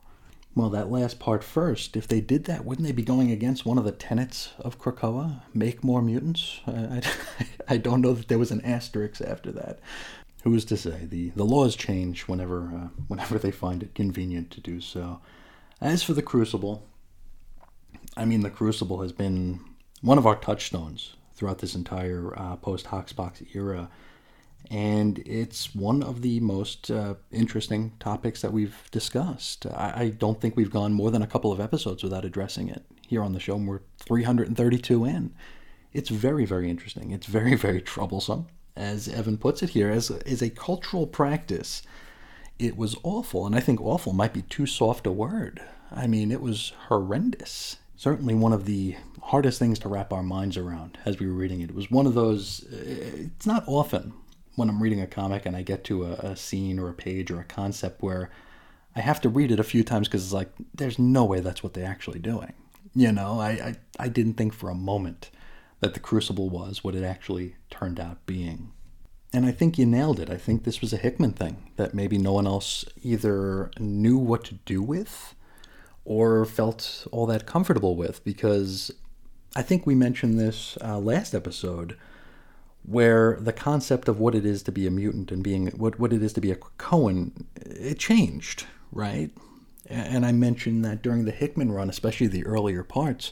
Well, 0.56 0.70
that 0.72 0.90
last 0.90 1.20
part 1.20 1.44
first. 1.44 1.96
If 1.96 2.08
they 2.08 2.22
did 2.22 2.46
that, 2.46 2.66
wouldn't 2.66 2.88
they 2.88 2.92
be 2.92 3.04
going 3.04 3.32
against 3.32 3.66
one 3.66 3.78
of 3.78 3.86
the 3.86 3.92
tenets 3.92 4.50
of 4.60 4.80
Krakoa? 4.80 5.42
Make 5.54 5.84
more 5.84 6.02
mutants? 6.02 6.60
I, 6.66 6.72
I, 6.72 7.04
I 7.76 7.78
don't 7.78 8.02
know 8.02 8.14
that 8.14 8.30
there 8.30 8.40
was 8.40 8.52
an 8.52 8.62
asterisk 8.62 9.22
after 9.22 9.52
that. 9.52 9.80
Who's 10.44 10.66
to 10.66 10.78
say? 10.78 11.06
The, 11.06 11.30
the 11.30 11.46
laws 11.46 11.76
change 11.76 12.24
whenever, 12.24 12.64
uh, 12.64 12.88
whenever 13.08 13.38
they 13.38 13.52
find 13.52 13.84
it 13.84 13.94
convenient 13.94 14.52
to 14.52 14.62
do 14.62 14.82
so. 14.82 15.20
As 15.82 16.04
for 16.04 16.14
the 16.14 16.22
Crucible, 16.22 16.86
I 18.18 18.26
mean, 18.26 18.42
the 18.42 18.50
Crucible 18.50 19.02
has 19.02 19.14
been 19.14 19.62
one 20.02 20.18
of 20.18 20.28
our 20.28 20.36
touchstones 20.36 21.16
throughout 21.34 21.60
this 21.60 21.76
entire 21.76 22.38
uh, 22.38 22.58
post 22.58 22.88
Hoxpox 22.88 23.56
era. 23.56 23.90
And 24.70 25.20
it's 25.20 25.74
one 25.74 26.04
of 26.04 26.22
the 26.22 26.42
most 26.42 26.92
uh, 26.92 27.16
interesting 27.32 27.94
topics 28.00 28.42
that 28.42 28.52
we've 28.52 28.76
discussed. 28.92 29.66
I, 29.68 29.94
I, 29.96 30.10
don't 30.10 30.42
think 30.42 30.58
we've 30.58 30.70
gone 30.70 30.94
more 30.94 31.12
than 31.12 31.22
a 31.22 31.28
couple 31.28 31.52
of 31.52 31.62
episodes 31.62 32.04
without 32.04 32.26
addressing 32.26 32.68
it 32.68 32.84
here 33.08 33.24
on 33.24 33.32
the 33.32 33.40
show. 33.40 33.56
And 33.56 33.68
we're 33.68 33.80
332 34.00 35.06
in. 35.06 35.34
It's 35.94 36.10
very, 36.10 36.46
very 36.46 36.70
interesting. 36.70 37.12
It's 37.12 37.26
very, 37.26 37.56
very 37.68 37.82
troublesome 37.82 38.48
as 38.76 39.08
Evan 39.08 39.38
puts 39.38 39.64
it 39.64 39.70
here, 39.70 39.90
as 39.90 40.12
is 40.12 40.42
a 40.42 40.50
cultural 40.50 41.08
practice. 41.08 41.82
It 42.60 42.78
was 42.78 42.98
awful, 43.04 43.46
and 43.46 43.56
I 43.56 43.62
think 43.62 43.82
awful 43.82 44.14
might 44.14 44.34
be 44.34 44.42
too 44.44 44.66
soft 44.66 45.08
a 45.08 45.12
word. 45.12 45.62
I 45.92 46.08
mean, 46.08 46.32
it 46.32 46.42
was 46.42 46.74
horrendous. 46.90 47.78
Certainly 47.96 48.36
one 48.36 48.54
of 48.54 48.66
the 48.66 48.98
hardest 49.22 49.60
things 49.60 49.80
to 49.80 49.90
wrap 49.90 50.12
our 50.12 50.24
minds 50.24 50.58
around 50.58 50.98
as 51.06 51.20
we 51.20 51.28
were 51.28 51.34
reading 51.34 51.62
it. 51.62 51.70
It 51.70 51.76
was 51.76 51.90
one 51.90 52.06
of 52.06 52.14
those, 52.14 52.66
it's 52.72 53.46
not 53.46 53.64
often 53.66 54.14
when 54.56 54.70
I'm 54.70 54.84
reading 54.84 55.02
a 55.02 55.08
comic 55.08 55.46
and 55.46 55.56
I 55.56 55.62
get 55.62 55.84
to 55.86 56.06
a, 56.06 56.12
a 56.14 56.36
scene 56.36 56.80
or 56.80 56.90
a 56.90 56.94
page 56.94 57.32
or 57.32 57.40
a 57.40 57.46
concept 57.46 58.02
where 58.02 58.30
I 58.96 59.02
have 59.02 59.22
to 59.22 59.30
read 59.30 59.52
it 59.52 59.60
a 59.60 59.64
few 59.64 59.84
times 59.84 60.08
because 60.08 60.24
it's 60.24 60.34
like, 60.34 60.52
there's 60.74 61.00
no 61.00 61.24
way 61.26 61.40
that's 61.40 61.64
what 61.64 61.74
they're 61.74 61.90
actually 61.90 62.20
doing. 62.20 62.54
You 62.96 63.12
know, 63.12 63.40
I, 63.40 63.50
I, 63.50 63.76
I 64.00 64.08
didn't 64.10 64.34
think 64.34 64.54
for 64.54 64.70
a 64.70 64.76
moment 64.76 65.30
that 65.80 65.94
the 65.94 66.00
Crucible 66.00 66.50
was 66.50 66.84
what 66.84 66.96
it 66.96 67.04
actually 67.04 67.56
turned 67.70 68.00
out 68.00 68.26
being. 68.26 68.72
And 69.32 69.46
I 69.46 69.52
think 69.52 69.78
you 69.78 69.86
nailed 69.86 70.20
it. 70.20 70.30
I 70.30 70.38
think 70.38 70.64
this 70.64 70.82
was 70.82 70.92
a 70.92 70.98
Hickman 70.98 71.34
thing 71.34 71.72
that 71.76 71.94
maybe 71.94 72.18
no 72.18 72.34
one 72.34 72.48
else 72.48 72.84
either 73.04 73.70
knew 73.80 74.18
what 74.18 74.44
to 74.46 74.56
do 74.66 74.82
with 74.82 75.36
or 76.04 76.46
felt 76.46 77.06
all 77.12 77.28
that 77.28 77.46
comfortable 77.46 77.96
with 77.96 78.24
because 78.24 78.92
I 79.56 79.62
think 79.62 79.86
we 79.86 79.94
mentioned 79.94 80.40
this 80.40 80.78
uh, 80.82 80.98
last 80.98 81.36
episode 81.36 81.96
where 82.84 83.38
the 83.40 83.54
concept 83.54 84.08
of 84.08 84.20
what 84.20 84.34
it 84.34 84.46
is 84.46 84.64
to 84.64 84.72
be 84.72 84.88
a 84.88 84.92
mutant 84.92 85.32
and 85.32 85.44
being 85.44 85.68
what, 85.68 86.00
what 86.00 86.14
it 86.14 86.24
is 86.24 86.34
to 86.34 86.42
be 86.42 86.52
a 86.52 86.56
Krakoan 86.56 87.46
it 87.56 88.00
changed, 88.00 88.66
right? 88.92 89.30
And 89.88 90.26
I 90.26 90.32
mentioned 90.32 90.84
that 90.86 91.02
during 91.02 91.26
the 91.26 91.32
Hickman 91.32 91.72
run, 91.72 91.90
especially 91.90 92.28
the 92.28 92.46
earlier 92.46 92.84
parts, 92.84 93.32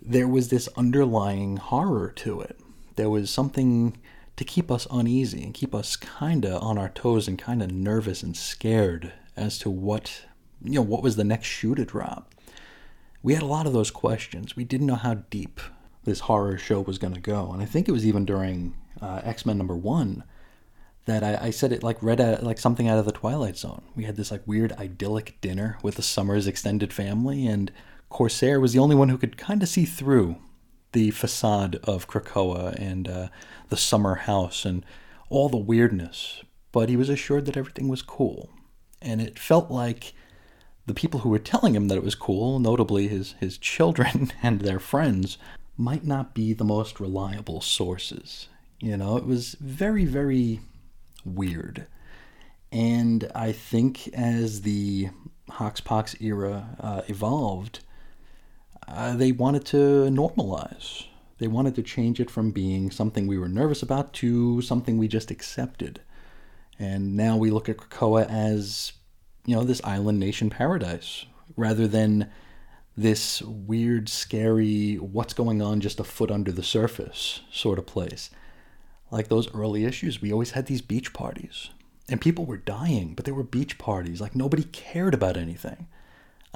there 0.00 0.28
was 0.28 0.48
this 0.48 0.68
underlying 0.76 1.58
horror 1.58 2.12
to 2.16 2.40
it. 2.40 2.58
There 2.96 3.10
was 3.10 3.30
something 3.30 3.96
to 4.36 4.44
keep 4.44 4.70
us 4.70 4.86
uneasy 4.90 5.42
and 5.42 5.54
keep 5.54 5.74
us 5.74 5.96
kind 5.96 6.44
of 6.44 6.62
on 6.62 6.78
our 6.78 6.90
toes 6.90 7.26
and 7.26 7.38
kind 7.38 7.62
of 7.62 7.70
nervous 7.70 8.22
and 8.22 8.36
scared 8.36 9.12
as 9.36 9.58
to 9.58 9.70
what, 9.70 10.26
you 10.62 10.74
know, 10.74 10.82
what 10.82 11.02
was 11.02 11.16
the 11.16 11.24
next 11.24 11.46
shoe 11.46 11.74
to 11.74 11.84
drop. 11.84 12.34
We 13.22 13.34
had 13.34 13.42
a 13.42 13.46
lot 13.46 13.66
of 13.66 13.72
those 13.72 13.90
questions. 13.90 14.54
We 14.54 14.64
didn't 14.64 14.86
know 14.86 14.94
how 14.94 15.14
deep 15.14 15.60
this 16.04 16.20
horror 16.20 16.58
show 16.58 16.80
was 16.80 16.98
going 16.98 17.14
to 17.14 17.20
go. 17.20 17.50
And 17.52 17.62
I 17.62 17.66
think 17.66 17.88
it 17.88 17.92
was 17.92 18.06
even 18.06 18.24
during 18.24 18.74
uh, 19.00 19.22
X 19.24 19.44
Men 19.44 19.58
number 19.58 19.76
one 19.76 20.22
that 21.06 21.22
I, 21.22 21.46
I, 21.46 21.50
said 21.50 21.72
it 21.72 21.82
like 21.82 22.02
read 22.02 22.20
a, 22.20 22.38
like 22.42 22.58
something 22.58 22.88
out 22.88 22.98
of 22.98 23.04
the 23.04 23.12
Twilight 23.12 23.56
Zone. 23.56 23.82
We 23.94 24.04
had 24.04 24.16
this 24.16 24.30
like 24.30 24.46
weird 24.46 24.72
idyllic 24.72 25.40
dinner 25.40 25.78
with 25.82 25.96
the 25.96 26.02
Summers 26.02 26.46
extended 26.46 26.92
family, 26.92 27.46
and 27.46 27.70
Corsair 28.08 28.58
was 28.60 28.72
the 28.72 28.78
only 28.78 28.96
one 28.96 29.08
who 29.08 29.18
could 29.18 29.36
kind 29.36 29.62
of 29.62 29.68
see 29.68 29.84
through 29.84 30.36
the 30.92 31.10
facade 31.10 31.76
of 31.84 32.08
Krakoa 32.08 32.74
and 32.74 33.08
uh, 33.08 33.28
the 33.68 33.76
summer 33.76 34.14
house 34.14 34.64
and 34.64 34.84
all 35.28 35.48
the 35.48 35.56
weirdness. 35.56 36.42
But 36.72 36.88
he 36.88 36.96
was 36.96 37.08
assured 37.08 37.46
that 37.46 37.56
everything 37.56 37.88
was 37.88 38.02
cool. 38.02 38.50
And 39.00 39.20
it 39.20 39.38
felt 39.38 39.70
like 39.70 40.14
the 40.86 40.94
people 40.94 41.20
who 41.20 41.28
were 41.28 41.38
telling 41.38 41.74
him 41.74 41.88
that 41.88 41.96
it 41.96 42.04
was 42.04 42.14
cool, 42.14 42.58
notably 42.58 43.08
his, 43.08 43.34
his 43.40 43.58
children 43.58 44.32
and 44.42 44.60
their 44.60 44.78
friends, 44.78 45.38
might 45.76 46.04
not 46.04 46.34
be 46.34 46.52
the 46.52 46.64
most 46.64 47.00
reliable 47.00 47.60
sources. 47.60 48.48
You 48.80 48.96
know, 48.96 49.16
it 49.16 49.26
was 49.26 49.56
very, 49.60 50.04
very 50.04 50.60
weird. 51.24 51.86
And 52.72 53.30
I 53.34 53.52
think 53.52 54.08
as 54.08 54.62
the 54.62 55.08
Hoxpox 55.50 56.20
era 56.20 56.76
uh, 56.80 57.02
evolved, 57.08 57.80
uh, 58.88 59.16
they 59.16 59.32
wanted 59.32 59.64
to 59.66 59.76
normalize. 60.10 61.06
They 61.38 61.48
wanted 61.48 61.74
to 61.74 61.82
change 61.82 62.20
it 62.20 62.30
from 62.30 62.50
being 62.50 62.90
something 62.90 63.26
we 63.26 63.38
were 63.38 63.48
nervous 63.48 63.82
about 63.82 64.12
to 64.14 64.62
something 64.62 64.96
we 64.96 65.08
just 65.08 65.30
accepted. 65.30 66.00
And 66.78 67.16
now 67.16 67.36
we 67.36 67.50
look 67.50 67.68
at 67.68 67.76
Krakoa 67.76 68.28
as, 68.28 68.92
you 69.44 69.54
know, 69.54 69.64
this 69.64 69.82
island 69.84 70.18
nation 70.18 70.50
paradise 70.50 71.26
rather 71.56 71.86
than 71.86 72.30
this 72.96 73.42
weird, 73.42 74.08
scary, 74.08 74.94
what's 74.94 75.34
going 75.34 75.60
on 75.60 75.80
just 75.80 76.00
a 76.00 76.04
foot 76.04 76.30
under 76.30 76.50
the 76.50 76.62
surface 76.62 77.40
sort 77.50 77.78
of 77.78 77.86
place. 77.86 78.30
Like 79.10 79.28
those 79.28 79.52
early 79.54 79.84
issues, 79.84 80.22
we 80.22 80.32
always 80.32 80.52
had 80.52 80.66
these 80.66 80.80
beach 80.80 81.12
parties. 81.12 81.70
And 82.08 82.20
people 82.20 82.46
were 82.46 82.56
dying, 82.56 83.14
but 83.14 83.24
there 83.24 83.34
were 83.34 83.42
beach 83.42 83.78
parties. 83.78 84.20
Like 84.20 84.34
nobody 84.34 84.64
cared 84.64 85.12
about 85.12 85.36
anything. 85.36 85.88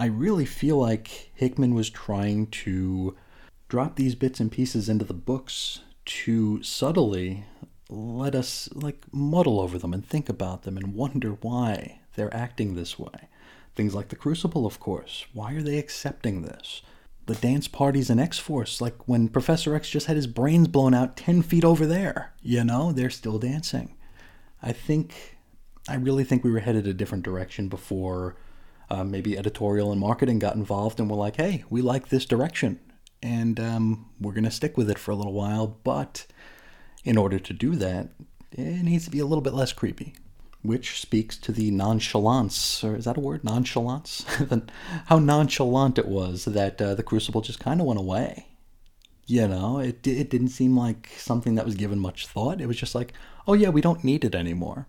I 0.00 0.06
really 0.06 0.46
feel 0.46 0.78
like 0.78 1.30
Hickman 1.34 1.74
was 1.74 1.90
trying 1.90 2.46
to 2.46 3.14
drop 3.68 3.96
these 3.96 4.14
bits 4.14 4.40
and 4.40 4.50
pieces 4.50 4.88
into 4.88 5.04
the 5.04 5.12
books 5.12 5.80
to 6.06 6.62
subtly 6.62 7.44
let 7.90 8.34
us 8.34 8.70
like 8.72 9.04
muddle 9.12 9.60
over 9.60 9.78
them 9.78 9.92
and 9.92 10.02
think 10.02 10.30
about 10.30 10.62
them 10.62 10.78
and 10.78 10.94
wonder 10.94 11.32
why 11.42 12.00
they're 12.14 12.34
acting 12.34 12.74
this 12.74 12.98
way. 12.98 13.28
Things 13.74 13.94
like 13.94 14.08
the 14.08 14.16
Crucible, 14.16 14.64
of 14.64 14.80
course. 14.80 15.26
Why 15.34 15.52
are 15.52 15.62
they 15.62 15.76
accepting 15.76 16.40
this? 16.40 16.80
The 17.26 17.34
dance 17.34 17.68
parties 17.68 18.08
in 18.08 18.18
X 18.18 18.38
Force, 18.38 18.80
like 18.80 19.06
when 19.06 19.28
Professor 19.28 19.74
X 19.74 19.90
just 19.90 20.06
had 20.06 20.16
his 20.16 20.26
brains 20.26 20.68
blown 20.68 20.94
out 20.94 21.18
10 21.18 21.42
feet 21.42 21.62
over 21.62 21.84
there. 21.84 22.32
You 22.40 22.64
know, 22.64 22.90
they're 22.90 23.10
still 23.10 23.38
dancing. 23.38 23.98
I 24.62 24.72
think, 24.72 25.36
I 25.86 25.96
really 25.96 26.24
think 26.24 26.42
we 26.42 26.50
were 26.50 26.60
headed 26.60 26.86
a 26.86 26.94
different 26.94 27.22
direction 27.22 27.68
before 27.68 28.36
uh, 28.90 29.04
maybe 29.04 29.38
editorial 29.38 29.92
and 29.92 30.00
marketing 30.00 30.38
got 30.38 30.56
involved 30.56 30.98
and 30.98 31.08
were 31.08 31.16
like, 31.16 31.36
hey, 31.36 31.64
we 31.70 31.80
like 31.82 32.08
this 32.08 32.24
direction 32.24 32.80
and 33.22 33.60
um, 33.60 34.10
we're 34.20 34.32
going 34.32 34.44
to 34.44 34.50
stick 34.50 34.76
with 34.76 34.90
it 34.90 34.98
for 34.98 35.10
a 35.10 35.16
little 35.16 35.32
while. 35.32 35.78
But 35.84 36.26
in 37.04 37.16
order 37.16 37.38
to 37.38 37.52
do 37.52 37.74
that, 37.76 38.08
it 38.52 38.82
needs 38.82 39.04
to 39.04 39.10
be 39.10 39.20
a 39.20 39.26
little 39.26 39.42
bit 39.42 39.54
less 39.54 39.72
creepy, 39.72 40.14
which 40.62 41.00
speaks 41.00 41.36
to 41.38 41.52
the 41.52 41.70
nonchalance, 41.70 42.82
or 42.82 42.96
is 42.96 43.04
that 43.04 43.16
a 43.16 43.20
word? 43.20 43.44
Nonchalance? 43.44 44.24
How 45.06 45.18
nonchalant 45.18 45.98
it 45.98 46.08
was 46.08 46.44
that 46.46 46.80
uh, 46.80 46.94
the 46.94 47.02
Crucible 47.02 47.42
just 47.42 47.60
kind 47.60 47.80
of 47.80 47.86
went 47.86 48.00
away. 48.00 48.46
You 49.26 49.46
know, 49.46 49.78
it, 49.78 50.04
it 50.06 50.28
didn't 50.28 50.48
seem 50.48 50.76
like 50.76 51.10
something 51.16 51.54
that 51.54 51.64
was 51.64 51.76
given 51.76 52.00
much 52.00 52.26
thought. 52.26 52.60
It 52.60 52.66
was 52.66 52.76
just 52.76 52.96
like, 52.96 53.12
oh 53.46 53.54
yeah, 53.54 53.68
we 53.68 53.80
don't 53.80 54.02
need 54.02 54.24
it 54.24 54.34
anymore. 54.34 54.88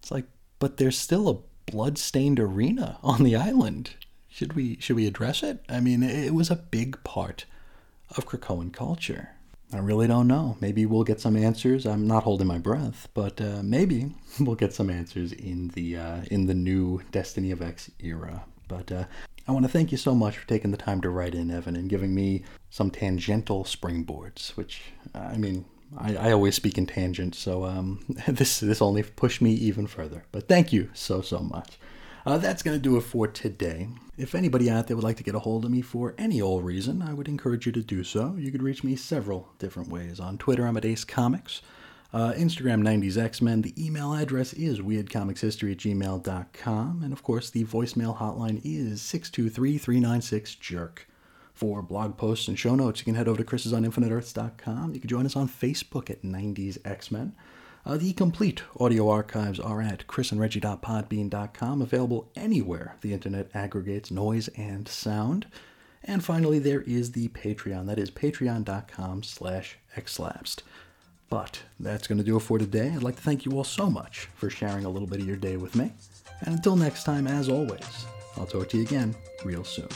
It's 0.00 0.10
like, 0.10 0.24
but 0.58 0.76
there's 0.76 0.98
still 0.98 1.28
a 1.28 1.38
blood-stained 1.66 2.40
arena 2.40 2.98
on 3.02 3.22
the 3.22 3.36
island. 3.36 3.90
Should 4.28 4.54
we 4.54 4.78
should 4.80 4.96
we 4.96 5.06
address 5.06 5.42
it? 5.42 5.64
I 5.68 5.80
mean, 5.80 6.02
it 6.02 6.34
was 6.34 6.50
a 6.50 6.56
big 6.56 7.02
part 7.04 7.44
of 8.16 8.26
Krakoan 8.26 8.72
culture. 8.72 9.30
I 9.72 9.78
really 9.78 10.06
don't 10.06 10.28
know. 10.28 10.56
Maybe 10.60 10.86
we'll 10.86 11.04
get 11.04 11.20
some 11.20 11.36
answers. 11.36 11.86
I'm 11.86 12.06
not 12.06 12.22
holding 12.22 12.46
my 12.46 12.58
breath, 12.58 13.08
but 13.14 13.40
uh, 13.40 13.60
maybe 13.62 14.14
we'll 14.40 14.54
get 14.56 14.72
some 14.72 14.90
answers 14.90 15.32
in 15.32 15.68
the 15.68 15.96
uh, 15.96 16.22
in 16.30 16.46
the 16.46 16.54
new 16.54 17.02
Destiny 17.10 17.50
of 17.50 17.62
X 17.62 17.90
era. 18.00 18.44
But 18.68 18.92
uh, 18.92 19.04
I 19.46 19.52
want 19.52 19.64
to 19.64 19.70
thank 19.70 19.92
you 19.92 19.98
so 19.98 20.14
much 20.14 20.38
for 20.38 20.46
taking 20.46 20.70
the 20.70 20.76
time 20.76 21.00
to 21.02 21.10
write 21.10 21.34
in, 21.34 21.50
Evan, 21.50 21.76
and 21.76 21.88
giving 21.88 22.14
me 22.14 22.44
some 22.70 22.90
tangential 22.90 23.64
springboards. 23.64 24.56
Which 24.56 24.82
I 25.14 25.36
mean, 25.36 25.64
I, 25.98 26.16
I 26.16 26.32
always 26.32 26.54
speak 26.54 26.78
in 26.78 26.86
tangents, 26.86 27.38
so 27.38 27.64
um, 27.64 28.04
this 28.28 28.60
this 28.60 28.82
only 28.82 29.02
pushed 29.02 29.40
me 29.40 29.52
even 29.52 29.86
further. 29.86 30.24
But 30.32 30.48
thank 30.48 30.72
you 30.72 30.90
so 30.94 31.20
so 31.20 31.40
much. 31.40 31.78
Uh, 32.26 32.38
that's 32.38 32.62
going 32.62 32.76
to 32.76 32.82
do 32.82 32.96
it 32.96 33.02
for 33.02 33.26
today. 33.26 33.88
If 34.16 34.34
anybody 34.34 34.70
out 34.70 34.86
there 34.86 34.96
would 34.96 35.04
like 35.04 35.18
to 35.18 35.22
get 35.22 35.34
a 35.34 35.40
hold 35.40 35.64
of 35.64 35.70
me 35.70 35.82
for 35.82 36.14
any 36.16 36.40
old 36.40 36.64
reason, 36.64 37.02
I 37.02 37.12
would 37.12 37.28
encourage 37.28 37.66
you 37.66 37.72
to 37.72 37.82
do 37.82 38.02
so. 38.02 38.34
You 38.38 38.50
could 38.50 38.62
reach 38.62 38.82
me 38.82 38.96
several 38.96 39.50
different 39.58 39.90
ways. 39.90 40.20
On 40.20 40.38
Twitter, 40.38 40.66
I'm 40.66 40.78
at 40.78 40.86
Ace 40.86 41.04
Comics. 41.04 41.60
Uh, 42.14 42.32
Instagram 42.34 42.82
90s 42.82 43.18
X-Men. 43.18 43.62
The 43.62 43.74
email 43.84 44.14
address 44.14 44.52
is 44.52 44.78
weirdcomicshistory 44.78 45.72
at 45.72 45.78
gmail.com. 45.78 47.02
And 47.02 47.12
of 47.12 47.24
course, 47.24 47.50
the 47.50 47.64
voicemail 47.64 48.16
hotline 48.16 48.60
is 48.64 49.00
623-396-JERK. 49.00 51.06
For 51.54 51.82
blog 51.82 52.16
posts 52.16 52.48
and 52.48 52.58
show 52.58 52.74
notes, 52.74 53.00
you 53.00 53.04
can 53.04 53.14
head 53.14 53.28
over 53.28 53.42
to 53.42 53.48
chrisisoninfiniteearths.com. 53.48 54.92
You 54.92 55.00
can 55.00 55.08
join 55.08 55.24
us 55.24 55.36
on 55.36 55.48
Facebook 55.48 56.10
at 56.10 56.22
90s 56.22 56.78
X-Men. 56.84 57.32
Uh, 57.86 57.96
the 57.96 58.12
complete 58.14 58.62
audio 58.80 59.08
archives 59.08 59.60
are 59.60 59.80
at 59.80 60.06
chrisandreggie.podbean.com, 60.08 61.80
available 61.80 62.28
anywhere 62.34 62.96
the 63.02 63.12
internet 63.12 63.50
aggregates 63.54 64.10
noise 64.10 64.48
and 64.56 64.88
sound. 64.88 65.46
And 66.02 66.24
finally, 66.24 66.58
there 66.58 66.82
is 66.82 67.12
the 67.12 67.28
Patreon. 67.28 67.86
That 67.86 67.98
is 67.98 68.10
patreon.com 68.10 69.22
slash 69.22 69.78
xlapsed. 69.96 70.62
But 71.30 71.62
that's 71.78 72.06
going 72.06 72.18
to 72.18 72.24
do 72.24 72.36
it 72.36 72.40
for 72.40 72.58
today. 72.58 72.90
I'd 72.90 73.02
like 73.02 73.16
to 73.16 73.22
thank 73.22 73.44
you 73.44 73.52
all 73.52 73.64
so 73.64 73.88
much 73.88 74.28
for 74.34 74.50
sharing 74.50 74.84
a 74.84 74.90
little 74.90 75.08
bit 75.08 75.20
of 75.20 75.26
your 75.26 75.36
day 75.36 75.56
with 75.56 75.74
me. 75.76 75.92
And 76.40 76.56
until 76.56 76.76
next 76.76 77.04
time, 77.04 77.26
as 77.26 77.48
always, 77.48 78.06
I'll 78.36 78.46
talk 78.46 78.68
to 78.70 78.76
you 78.76 78.82
again 78.82 79.14
real 79.44 79.64
soon. 79.64 79.88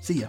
See 0.00 0.20
ya. 0.20 0.28